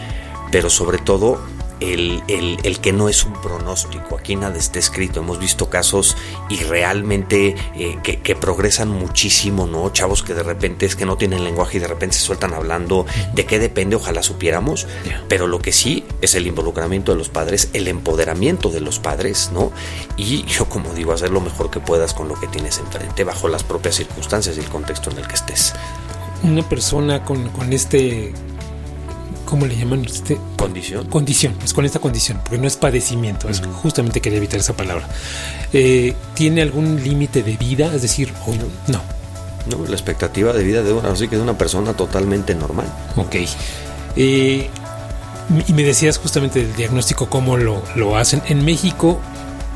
pero 0.51 0.71
sobre 0.71 0.99
todo 0.99 1.41
el, 1.81 2.79
que 2.81 2.93
no 2.93 3.09
es 3.09 3.25
un 3.25 3.33
pronóstico. 3.35 4.17
Aquí 4.17 4.37
nada 4.37 4.57
está 4.59 4.79
escrito. 4.79 5.21
Hemos 5.21 5.39
visto 5.39 5.69
casos 5.69 6.17
y 6.49 6.59
realmente 6.59 7.57
eh, 7.75 7.99
que, 8.03 8.37
progresan 8.37 8.89
muchísimo, 8.89 9.67
¿no? 9.67 9.91
Chavos 9.91 10.23
que 10.23 10.35
de 10.35 10.43
repente 10.43 10.87
es 10.87 10.97
que 10.97 11.05
no 11.05 11.17
tienen 11.17 11.45
lenguaje 11.45 11.77
y 11.77 11.81
de 11.81 11.89
repente 11.89 12.17
se 12.17 12.23
sueltan 12.23 12.55
hablando. 12.55 13.07
¿De 13.35 13.45
qué 13.45 13.59
depende? 13.59 13.97
Ojalá 13.97 14.23
supiéramos. 14.23 14.87
Pero 15.29 15.47
lo 15.47 15.59
que 15.59 15.73
sí 15.73 16.05
es 16.21 16.35
el 16.35 16.47
involucramiento 16.47 17.13
de 17.13 17.19
los 17.19 17.29
padres, 17.29 17.71
el 17.73 17.89
empoderamiento 17.89 18.71
de 18.71 18.81
los 18.81 18.99
padres, 18.99 19.51
¿no? 19.53 19.73
Y 20.17 20.45
yo, 20.45 20.67
como 20.67 20.95
digo, 20.95 21.13
hacer 21.13 21.31
lo 21.31 21.41
mejor 21.41 21.71
que 21.71 21.81
puedas 21.81 22.15
con 22.15 22.29
lo 22.29 22.35
que 22.35 22.47
tienes 22.47 22.79
enfrente, 22.79 23.25
bajo 23.25 23.49
las 23.49 23.65
propias 23.65 23.97
circunstancias 23.97 24.57
y 24.57 24.61
el 24.61 24.69
contexto 24.69 25.11
en 25.11 25.19
el 25.19 25.27
que 25.27 25.35
estés. 25.35 25.75
Una 26.43 26.67
persona 26.67 27.23
con, 27.25 27.51
con 27.51 27.73
este 27.73 28.33
¿cómo 29.51 29.67
le 29.67 29.77
llaman? 29.77 30.05
Este, 30.05 30.39
condición. 30.57 31.07
Condición, 31.09 31.55
es 31.63 31.75
con 31.75 31.85
esta 31.85 31.99
condición, 31.99 32.39
porque 32.43 32.59
no 32.59 32.69
es 32.69 32.77
padecimiento, 32.77 33.49
es 33.49 33.61
justamente 33.83 34.21
quería 34.21 34.39
evitar 34.39 34.61
esa 34.61 34.75
palabra. 34.75 35.07
Eh, 35.73 36.15
¿Tiene 36.35 36.63
algún 36.63 37.03
límite 37.03 37.43
de 37.43 37.57
vida? 37.57 37.93
Es 37.95 38.03
decir, 38.03 38.33
no. 38.87 39.03
no. 39.67 39.87
la 39.87 39.93
expectativa 39.93 40.53
de 40.53 40.63
vida 40.63 40.83
de 40.83 40.93
una, 40.93 41.11
así 41.11 41.29
que 41.29 41.37
de 41.37 41.43
una 41.43 41.59
persona 41.59 41.93
totalmente 41.95 42.55
normal. 42.55 42.87
Ok. 43.17 43.37
Eh, 44.17 44.71
y 45.67 45.73
me 45.73 45.83
decías 45.83 46.19
justamente 46.19 46.65
del 46.65 46.75
diagnóstico, 46.77 47.29
cómo 47.29 47.57
lo, 47.57 47.83
lo 47.97 48.17
hacen. 48.17 48.41
En 48.47 48.65
México, 48.65 49.21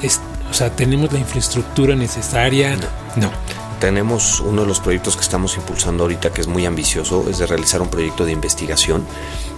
es, 0.03 0.21
o 0.49 0.55
sea, 0.55 0.71
tenemos 0.71 1.13
la 1.13 1.19
infraestructura 1.19 1.97
necesaria. 1.97 2.77
no 3.17 3.31
tenemos 3.81 4.41
uno 4.41 4.63
de 4.63 4.69
los 4.69 4.81
proyectos 4.81 5.17
que 5.17 5.23
estamos 5.23 5.57
impulsando 5.57 6.05
ahorita 6.05 6.33
que 6.33 6.41
es 6.41 6.47
muy 6.47 6.67
ambicioso, 6.67 7.27
es 7.29 7.39
de 7.39 7.47
realizar 7.47 7.83
un 7.83 7.89
proyecto 7.89 8.25
de 8.25 8.33
investigación 8.33 9.05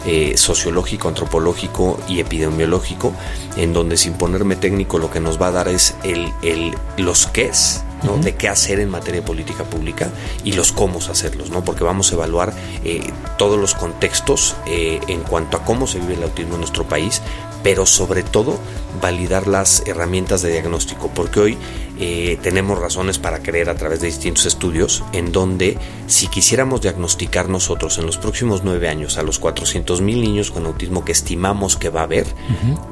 eh, 0.07 0.37
sociológico, 0.37 1.09
antropológico 1.09 1.99
y 2.09 2.21
epidemiológico, 2.21 3.13
en 3.57 3.73
donde 3.73 3.97
sin 3.97 4.15
ponerme 4.15 4.57
técnico 4.57 4.99
lo 4.99 5.11
que 5.11 5.21
nos 5.21 5.41
va 5.41 5.49
a 5.49 5.53
dar 5.53 5.69
es 5.69 5.95
el, 6.05 6.33
el 6.43 6.75
los 6.97 7.27
qués, 7.27 7.83
¿no? 8.03 8.17
de 8.19 8.35
qué 8.35 8.49
hacer 8.49 8.81
en 8.81 8.91
materia 8.91 9.21
de 9.21 9.27
política 9.27 9.65
pública 9.65 10.11
y 10.45 10.53
los 10.53 10.73
cómo 10.73 10.99
hacerlos, 10.99 11.51
¿no? 11.51 11.65
porque 11.65 11.85
vamos 11.85 12.11
a 12.11 12.15
evaluar 12.15 12.53
eh, 12.85 13.13
todos 13.39 13.59
los 13.59 13.75
contextos 13.75 14.57
eh, 14.67 15.01
en 15.09 15.21
cuanto 15.23 15.57
a 15.57 15.65
cómo 15.65 15.87
se 15.87 15.99
vive 15.99 16.15
el 16.15 16.23
autismo 16.23 16.55
en 16.55 16.61
nuestro 16.61 16.85
país, 16.85 17.23
pero 17.67 17.85
sobre 17.85 18.23
todo 18.23 18.61
validar 19.03 19.49
las 19.49 19.83
herramientas 19.89 20.41
de 20.41 20.53
diagnóstico, 20.53 21.11
porque 21.13 21.41
hoy 21.41 21.59
eh, 21.99 22.39
tenemos 22.41 22.79
razones 22.79 23.19
para 23.19 23.43
creer 23.43 23.71
a 23.71 23.75
través 23.75 24.01
de 24.01 24.07
distintos 24.07 24.47
estudios 24.47 25.03
en 25.13 25.33
donde 25.33 25.77
si 26.07 26.29
quisiéramos 26.29 26.83
diagnosticar 26.83 27.49
nosotros 27.49 27.99
en 27.99 28.07
los 28.07 28.19
próximos 28.19 28.63
nueve 28.63 28.89
años 28.89 29.19
a 29.19 29.25
los 29.25 29.41
400 29.41 30.01
mil 30.01 30.21
niños 30.21 30.53
con 30.53 30.65
autismo 30.65 31.05
que 31.05 31.11
estimamos 31.11 31.77
que 31.77 31.89
va 31.89 32.03
a 32.03 32.05
haber, 32.05 32.29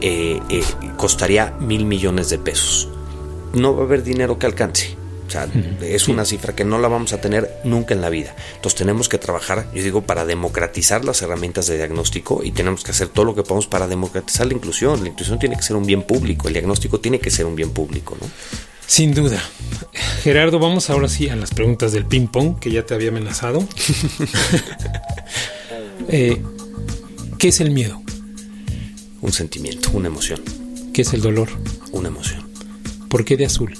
eh, 0.01 0.41
eh, 0.49 0.65
costaría 0.97 1.55
mil 1.61 1.85
millones 1.87 2.29
de 2.29 2.39
pesos. 2.39 2.89
No 3.53 3.77
va 3.77 3.83
a 3.83 3.85
haber 3.85 4.03
dinero 4.03 4.41
que 4.41 4.47
alcance 4.47 5.04
es 5.83 6.09
una 6.09 6.25
cifra 6.25 6.55
que 6.55 6.65
no 6.65 6.79
la 6.79 6.89
vamos 6.89 7.13
a 7.13 7.21
tener 7.21 7.61
nunca 7.65 7.95
en 7.95 8.01
la 8.01 8.11
vida. 8.11 8.35
Entonces 8.57 8.79
tenemos 8.79 9.09
que 9.09 9.19
trabajar, 9.19 9.67
yo 9.75 9.83
digo, 9.83 10.03
para 10.03 10.25
democratizar 10.25 11.05
las 11.05 11.23
herramientas 11.23 11.67
de 11.67 11.77
diagnóstico 11.77 12.43
y 12.45 12.53
tenemos 12.53 12.85
que 12.85 12.93
hacer 12.93 13.09
todo 13.09 13.25
lo 13.25 13.35
que 13.35 13.43
podamos 13.43 13.67
para 13.67 13.87
democratizar 13.87 14.47
la 14.47 14.55
inclusión. 14.55 15.03
La 15.03 15.09
inclusión 15.09 15.39
tiene 15.39 15.57
que 15.57 15.63
ser 15.63 15.77
un 15.77 15.87
bien 15.87 16.03
público, 16.03 16.49
el 16.49 16.55
diagnóstico 16.55 17.01
tiene 17.01 17.19
que 17.19 17.31
ser 17.31 17.47
un 17.47 17.57
bien 17.57 17.71
público, 17.71 18.17
¿no? 18.21 18.29
Sin 18.87 19.15
duda. 19.15 19.43
Gerardo, 20.23 20.59
vamos 20.59 20.91
ahora 20.91 21.09
sí 21.09 21.29
a 21.29 21.37
las 21.37 21.51
preguntas 21.51 21.93
del 21.93 22.05
ping-pong 22.05 22.59
que 22.59 22.71
ya 22.71 22.85
te 22.85 22.95
había 22.95 23.09
amenazado. 23.09 23.67
Eh, 26.09 26.43
¿Qué 27.39 27.49
es 27.49 27.61
el 27.61 27.71
miedo? 27.71 28.03
Un 29.23 29.33
sentimiento, 29.33 29.91
una 29.95 30.09
emoción. 30.09 30.43
¿Qué 30.93 31.03
es 31.03 31.15
el 31.15 31.23
dolor? 31.23 31.49
Una 31.93 32.09
emoción. 32.09 32.45
¿Por 33.09 33.25
qué 33.25 33.37
de 33.37 33.47
azul? 33.47 33.75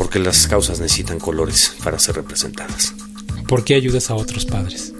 Porque 0.00 0.18
las 0.18 0.46
causas 0.46 0.80
necesitan 0.80 1.18
colores 1.18 1.74
para 1.84 1.98
ser 1.98 2.14
representadas. 2.14 2.94
¿Por 3.46 3.64
qué 3.64 3.74
ayudas 3.74 4.08
a 4.08 4.14
otros 4.14 4.46
padres? 4.46 4.94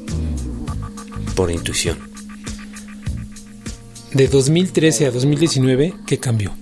Por 1.34 1.50
intuición. 1.50 1.96
De 4.12 4.28
2013 4.28 5.06
a 5.06 5.10
2019, 5.10 5.94
¿qué 6.06 6.18
cambió? 6.18 6.52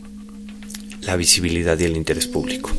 La 1.00 1.16
visibilidad 1.16 1.76
y 1.80 1.84
el 1.86 1.96
interés 1.96 2.28
público. 2.28 2.70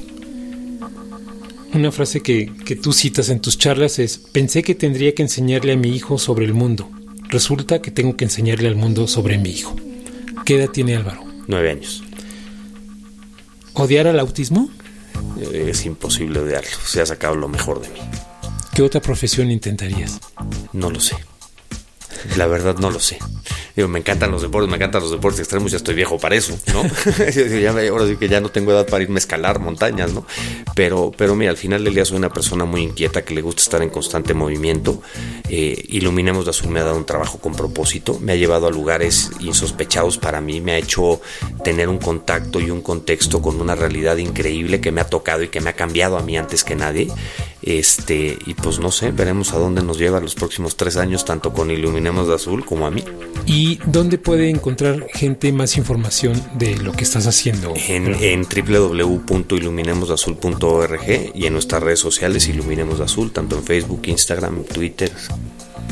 Una 1.74 1.92
frase 1.92 2.22
que, 2.22 2.54
que 2.64 2.78
tú 2.78 2.94
citas 2.94 3.28
en 3.28 3.42
tus 3.42 3.58
charlas 3.58 4.00
es, 4.00 4.18
pensé 4.18 4.64
que 4.64 4.76
tendría 4.76 5.14
que 5.14 5.24
enseñarle 5.24 5.74
a 5.74 5.78
mi 5.78 5.90
hijo 5.94 6.18
sobre 6.18 6.46
el 6.46 6.54
mundo. 6.54 6.90
Resulta 7.28 7.82
que 7.82 7.92
tengo 7.92 8.16
que 8.16 8.24
enseñarle 8.24 8.70
al 8.70 8.78
mundo 8.78 9.10
sobre 9.10 9.38
mi 9.38 9.50
hijo. 9.50 9.76
¿Qué 10.46 10.56
edad 10.56 10.70
tiene 10.70 10.96
Álvaro? 10.96 11.26
Nueve 11.48 11.72
años. 11.72 12.02
¿Odiar 13.74 14.08
al 14.08 14.22
autismo? 14.22 14.70
Es 15.54 15.86
imposible 15.86 16.40
odiarlo. 16.40 16.78
Se 16.86 17.02
ha 17.02 17.06
sacado 17.06 17.36
lo 17.36 17.48
mejor 17.48 17.82
de 17.82 17.90
mí. 17.90 18.00
¿Qué 18.74 18.82
otra 18.82 19.02
profesión 19.02 19.52
intentarías? 19.52 20.20
No 20.74 20.90
lo 20.90 21.00
sé. 21.00 21.16
La 22.38 22.48
verdad 22.48 22.76
no 22.78 22.92
lo 22.92 23.00
sé 23.00 23.20
me 23.88 24.00
encantan 24.00 24.32
los 24.32 24.42
deportes, 24.42 24.70
me 24.70 24.76
encantan 24.76 25.02
los 25.02 25.12
deportes 25.12 25.40
extremos, 25.40 25.72
ya 25.72 25.78
estoy 25.78 25.96
viejo 25.96 26.18
para 26.18 26.36
eso, 26.36 26.58
¿no? 26.74 26.80
ahora 27.90 28.08
sí 28.08 28.16
que 28.18 28.28
ya 28.28 28.42
no 28.42 28.50
tengo 28.50 28.72
edad 28.72 28.88
para 28.88 29.04
irme 29.04 29.16
a 29.16 29.20
escalar 29.20 29.60
montañas, 29.60 30.14
¿no? 30.14 30.26
Pero, 30.76 31.12
pero 31.16 31.36
mira, 31.36 31.52
al 31.52 31.58
final 31.58 31.84
del 31.84 31.94
día 31.94 32.06
soy 32.06 32.18
una 32.18 32.30
persona 32.30 32.66
muy 32.66 32.82
inquieta 32.82 33.24
que 33.24 33.34
le 33.34 33.42
gusta 33.42 33.62
estar 33.62 33.82
en 33.82 33.90
constante 33.90 34.34
movimiento. 34.34 35.02
Eh, 35.50 35.84
Iluminemos 35.90 36.46
de 36.46 36.52
Azul 36.52 36.72
me 36.72 36.80
ha 36.80 36.84
dado 36.84 36.98
un 36.98 37.06
trabajo 37.06 37.40
con 37.40 37.56
propósito, 37.56 38.20
me 38.20 38.34
ha 38.34 38.36
llevado 38.36 38.68
a 38.68 38.72
lugares 38.72 39.32
insospechados 39.40 40.18
para 40.18 40.42
mí, 40.42 40.62
me 40.62 40.74
ha 40.74 40.78
hecho 40.78 41.22
tener 41.64 41.90
un 41.90 41.98
contacto 41.98 42.60
y 42.60 42.70
un 42.70 42.82
contexto 42.82 43.42
con 43.42 43.60
una 43.60 43.76
realidad 43.76 44.18
increíble 44.18 44.82
que 44.82 44.92
me 44.92 45.02
ha 45.02 45.06
tocado 45.06 45.44
y 45.44 45.50
que 45.50 45.62
me 45.62 45.70
ha 45.70 45.74
cambiado 45.74 46.18
a 46.18 46.22
mí 46.22 46.38
antes 46.38 46.64
que 46.64 46.76
nadie. 46.76 47.10
Este, 47.70 48.40
y 48.48 48.56
pues 48.56 48.80
no 48.80 48.92
sé, 48.92 49.12
veremos 49.12 49.54
a 49.54 49.60
dónde 49.60 49.84
nos 49.84 50.00
lleva 50.00 50.20
los 50.20 50.34
próximos 50.34 50.76
tres 50.76 50.98
años, 50.98 51.24
tanto 51.24 51.54
con 51.54 51.70
Iluminemos 51.70 52.28
de 52.28 52.34
Azul 52.34 52.66
como 52.66 52.88
a 52.88 52.92
mí. 52.92 53.04
¿Y 53.46 53.80
dónde 53.86 54.18
puede 54.18 54.50
encontrar 54.50 55.06
gente 55.14 55.52
más 55.52 55.78
información 55.78 56.42
de 56.56 56.78
lo 56.78 56.94
que 56.94 57.04
estás 57.04 57.28
haciendo? 57.28 57.76
En, 57.88 58.08
en 58.16 58.48
y 61.36 61.46
en 61.46 61.54
nuestras 61.54 61.84
redes 61.84 62.00
sociales 62.00 62.48
Iluminemos 62.48 62.98
de 62.98 63.04
Azul, 63.04 63.32
tanto 63.32 63.56
en 63.56 63.64
Facebook, 63.64 64.02
Instagram, 64.06 64.64
Twitter. 64.64 65.12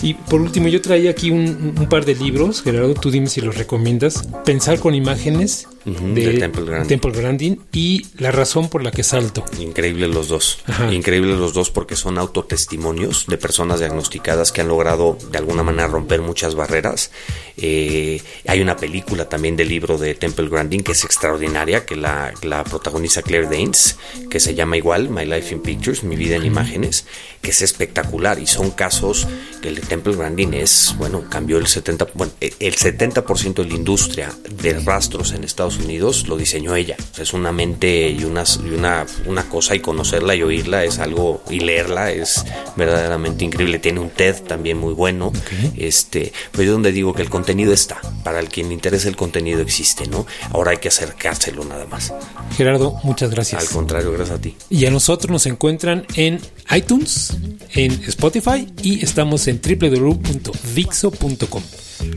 Y 0.02 0.16
por 0.16 0.42
último, 0.42 0.70
yo 0.70 0.82
traía 0.82 1.12
aquí 1.12 1.30
un, 1.30 1.76
un 1.78 1.90
par 1.90 2.06
de 2.06 2.16
libros, 2.16 2.64
Gerardo, 2.64 2.96
tú 2.96 3.12
dime 3.12 3.28
si 3.28 3.42
los 3.42 3.56
recomiendas. 3.56 4.28
Pensar 4.46 4.80
con 4.80 4.96
imágenes 4.96 5.68
de, 5.88 6.38
Temple, 6.86 7.12
Grandin. 7.14 7.62
y 7.72 8.06
La 8.18 8.32
razón 8.32 8.70
por 8.70 8.84
la 8.84 8.92
que 8.92 9.04
salto. 9.04 9.46
Increíbles 9.60 10.10
los 10.10 10.28
dos. 10.28 10.60
Increíbles 10.92 11.38
los 11.38 11.54
dos 11.54 11.72
porque 11.72 11.96
son 11.96 12.18
autotestimonios 12.18 13.26
de 13.28 13.38
personas 13.38 13.80
diagnosticadas 13.80 14.52
que 14.52 14.62
han 14.62 14.68
logrado 14.68 15.18
de 15.32 15.38
alguna 15.38 15.64
manera 15.64 15.88
romper 15.88 16.22
muchas 16.22 16.56
barreras. 16.56 17.12
Eh, 17.56 18.22
hay 18.46 18.62
una 18.62 18.76
película 18.76 19.30
también 19.30 19.56
del 19.56 19.70
libro 19.70 19.98
de 19.98 20.14
Temple 20.14 20.50
Grandin 20.50 20.84
que 20.84 20.92
es 20.92 21.06
extraordinaria, 21.06 21.86
que 21.86 21.96
la, 21.96 22.34
la 22.44 22.64
protagoniza 22.64 23.22
Claire 23.22 23.48
Danes, 23.48 23.98
que 24.30 24.40
se 24.40 24.56
llama 24.56 24.78
igual 24.78 25.10
My 25.10 25.26
Life 25.26 25.54
in 25.54 25.62
Pictures, 25.62 26.04
Mi 26.04 26.16
vida 26.16 26.36
en 26.36 26.46
imágenes, 26.46 27.06
que 27.42 27.52
es 27.52 27.62
espectacular 27.62 28.40
y 28.40 28.48
son 28.48 28.72
casos 28.72 29.28
que 29.62 29.70
el 29.70 29.76
de 29.76 29.82
Temple 29.82 30.16
Grandin 30.16 30.54
es, 30.54 30.94
bueno, 30.98 31.24
cambió 31.30 31.58
el 31.58 31.68
70, 31.68 32.10
bueno, 32.14 32.34
el 32.40 32.76
70% 32.76 33.54
de 33.54 33.66
la 33.66 33.74
industria 33.74 34.34
de 34.50 34.80
rastros 34.80 35.32
en 35.32 35.44
Estados 35.44 35.77
Unidos 35.78 36.28
lo 36.28 36.38
diseñó 36.38 36.76
ella. 36.76 36.96
es 37.18 37.34
una 37.34 37.52
mente 37.52 38.10
y, 38.10 38.24
una, 38.24 38.44
una, 38.76 39.06
una, 39.26 39.50
cosa 39.50 39.76
y 39.76 39.80
conocerla 39.80 40.36
y 40.36 40.44
oírla 40.44 40.84
es 40.84 41.00
algo 41.00 41.42
y 41.50 41.60
leerla 41.60 42.12
es 42.12 42.46
verdaderamente 42.76 43.46
increíble. 43.46 43.80
Tiene 43.80 44.00
un 44.00 44.10
TED 44.10 44.44
también 44.44 44.78
muy 44.78 44.94
bueno. 44.94 45.32
Este, 45.76 46.32
pues 46.52 46.68
yo 46.68 46.74
donde 46.74 46.92
digo 46.92 47.14
que 47.14 47.22
el 47.22 47.30
contenido 47.30 47.74
está. 47.74 48.00
Para 48.24 48.40
el 48.40 48.50
quien 48.50 48.70
le 48.70 48.74
interese 48.74 49.10
el 49.10 49.16
contenido 49.16 49.62
existe, 49.62 50.08
¿no? 50.08 50.26
Ahora 50.52 50.72
hay 50.72 50.78
que 50.78 50.90
acercárselo 50.90 51.64
nada 51.66 51.86
más. 51.86 52.14
Gerardo, 52.56 53.00
muchas 53.04 53.30
gracias. 53.30 53.62
Al 53.62 53.70
contrario, 53.70 54.12
gracias 54.12 54.38
a 54.38 54.42
ti. 54.42 54.56
Y 54.70 54.86
a 54.86 54.92
nosotros 54.92 55.32
nos 55.32 55.46
encuentran 55.46 56.06
en 56.16 56.40
iTunes, 56.76 57.38
en 57.74 57.92
Spotify 58.08 58.68
y 58.82 59.04
estamos 59.04 59.48
en 59.48 59.62
www.dixo.com. 59.62 61.64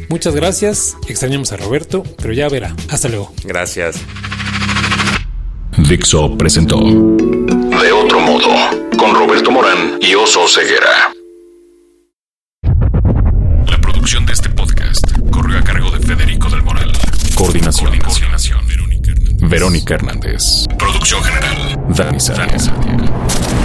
Muchas 0.08 0.34
gracias, 0.34 0.96
extrañamos 1.08 1.52
a 1.52 1.56
Roberto, 1.56 2.02
pero 2.18 2.32
ya 2.32 2.48
verá. 2.48 2.74
Hasta 2.90 3.08
luego. 3.08 3.32
Gracias. 3.44 3.96
Dixo 5.76 6.36
presentó 6.36 6.76
De 6.78 7.92
otro 7.92 8.20
modo, 8.20 8.48
con 8.98 9.14
Roberto 9.14 9.50
Morán 9.50 9.98
y 10.00 10.14
Oso 10.14 10.46
Ceguera. 10.46 11.12
La 13.66 13.80
producción 13.80 14.26
de 14.26 14.32
este 14.32 14.50
podcast 14.50 15.06
corrió 15.30 15.58
a 15.58 15.62
cargo 15.62 15.90
de 15.90 16.00
Federico 16.00 16.50
del 16.50 16.62
Moral. 16.62 16.92
Coordinación. 17.34 17.98
Coordinación. 17.98 18.60
Verónica 19.50 19.94
Hernández. 19.94 20.66
Producción 20.78 21.22
general. 21.24 21.80
Dani 21.88 22.18
Dani 22.18 23.59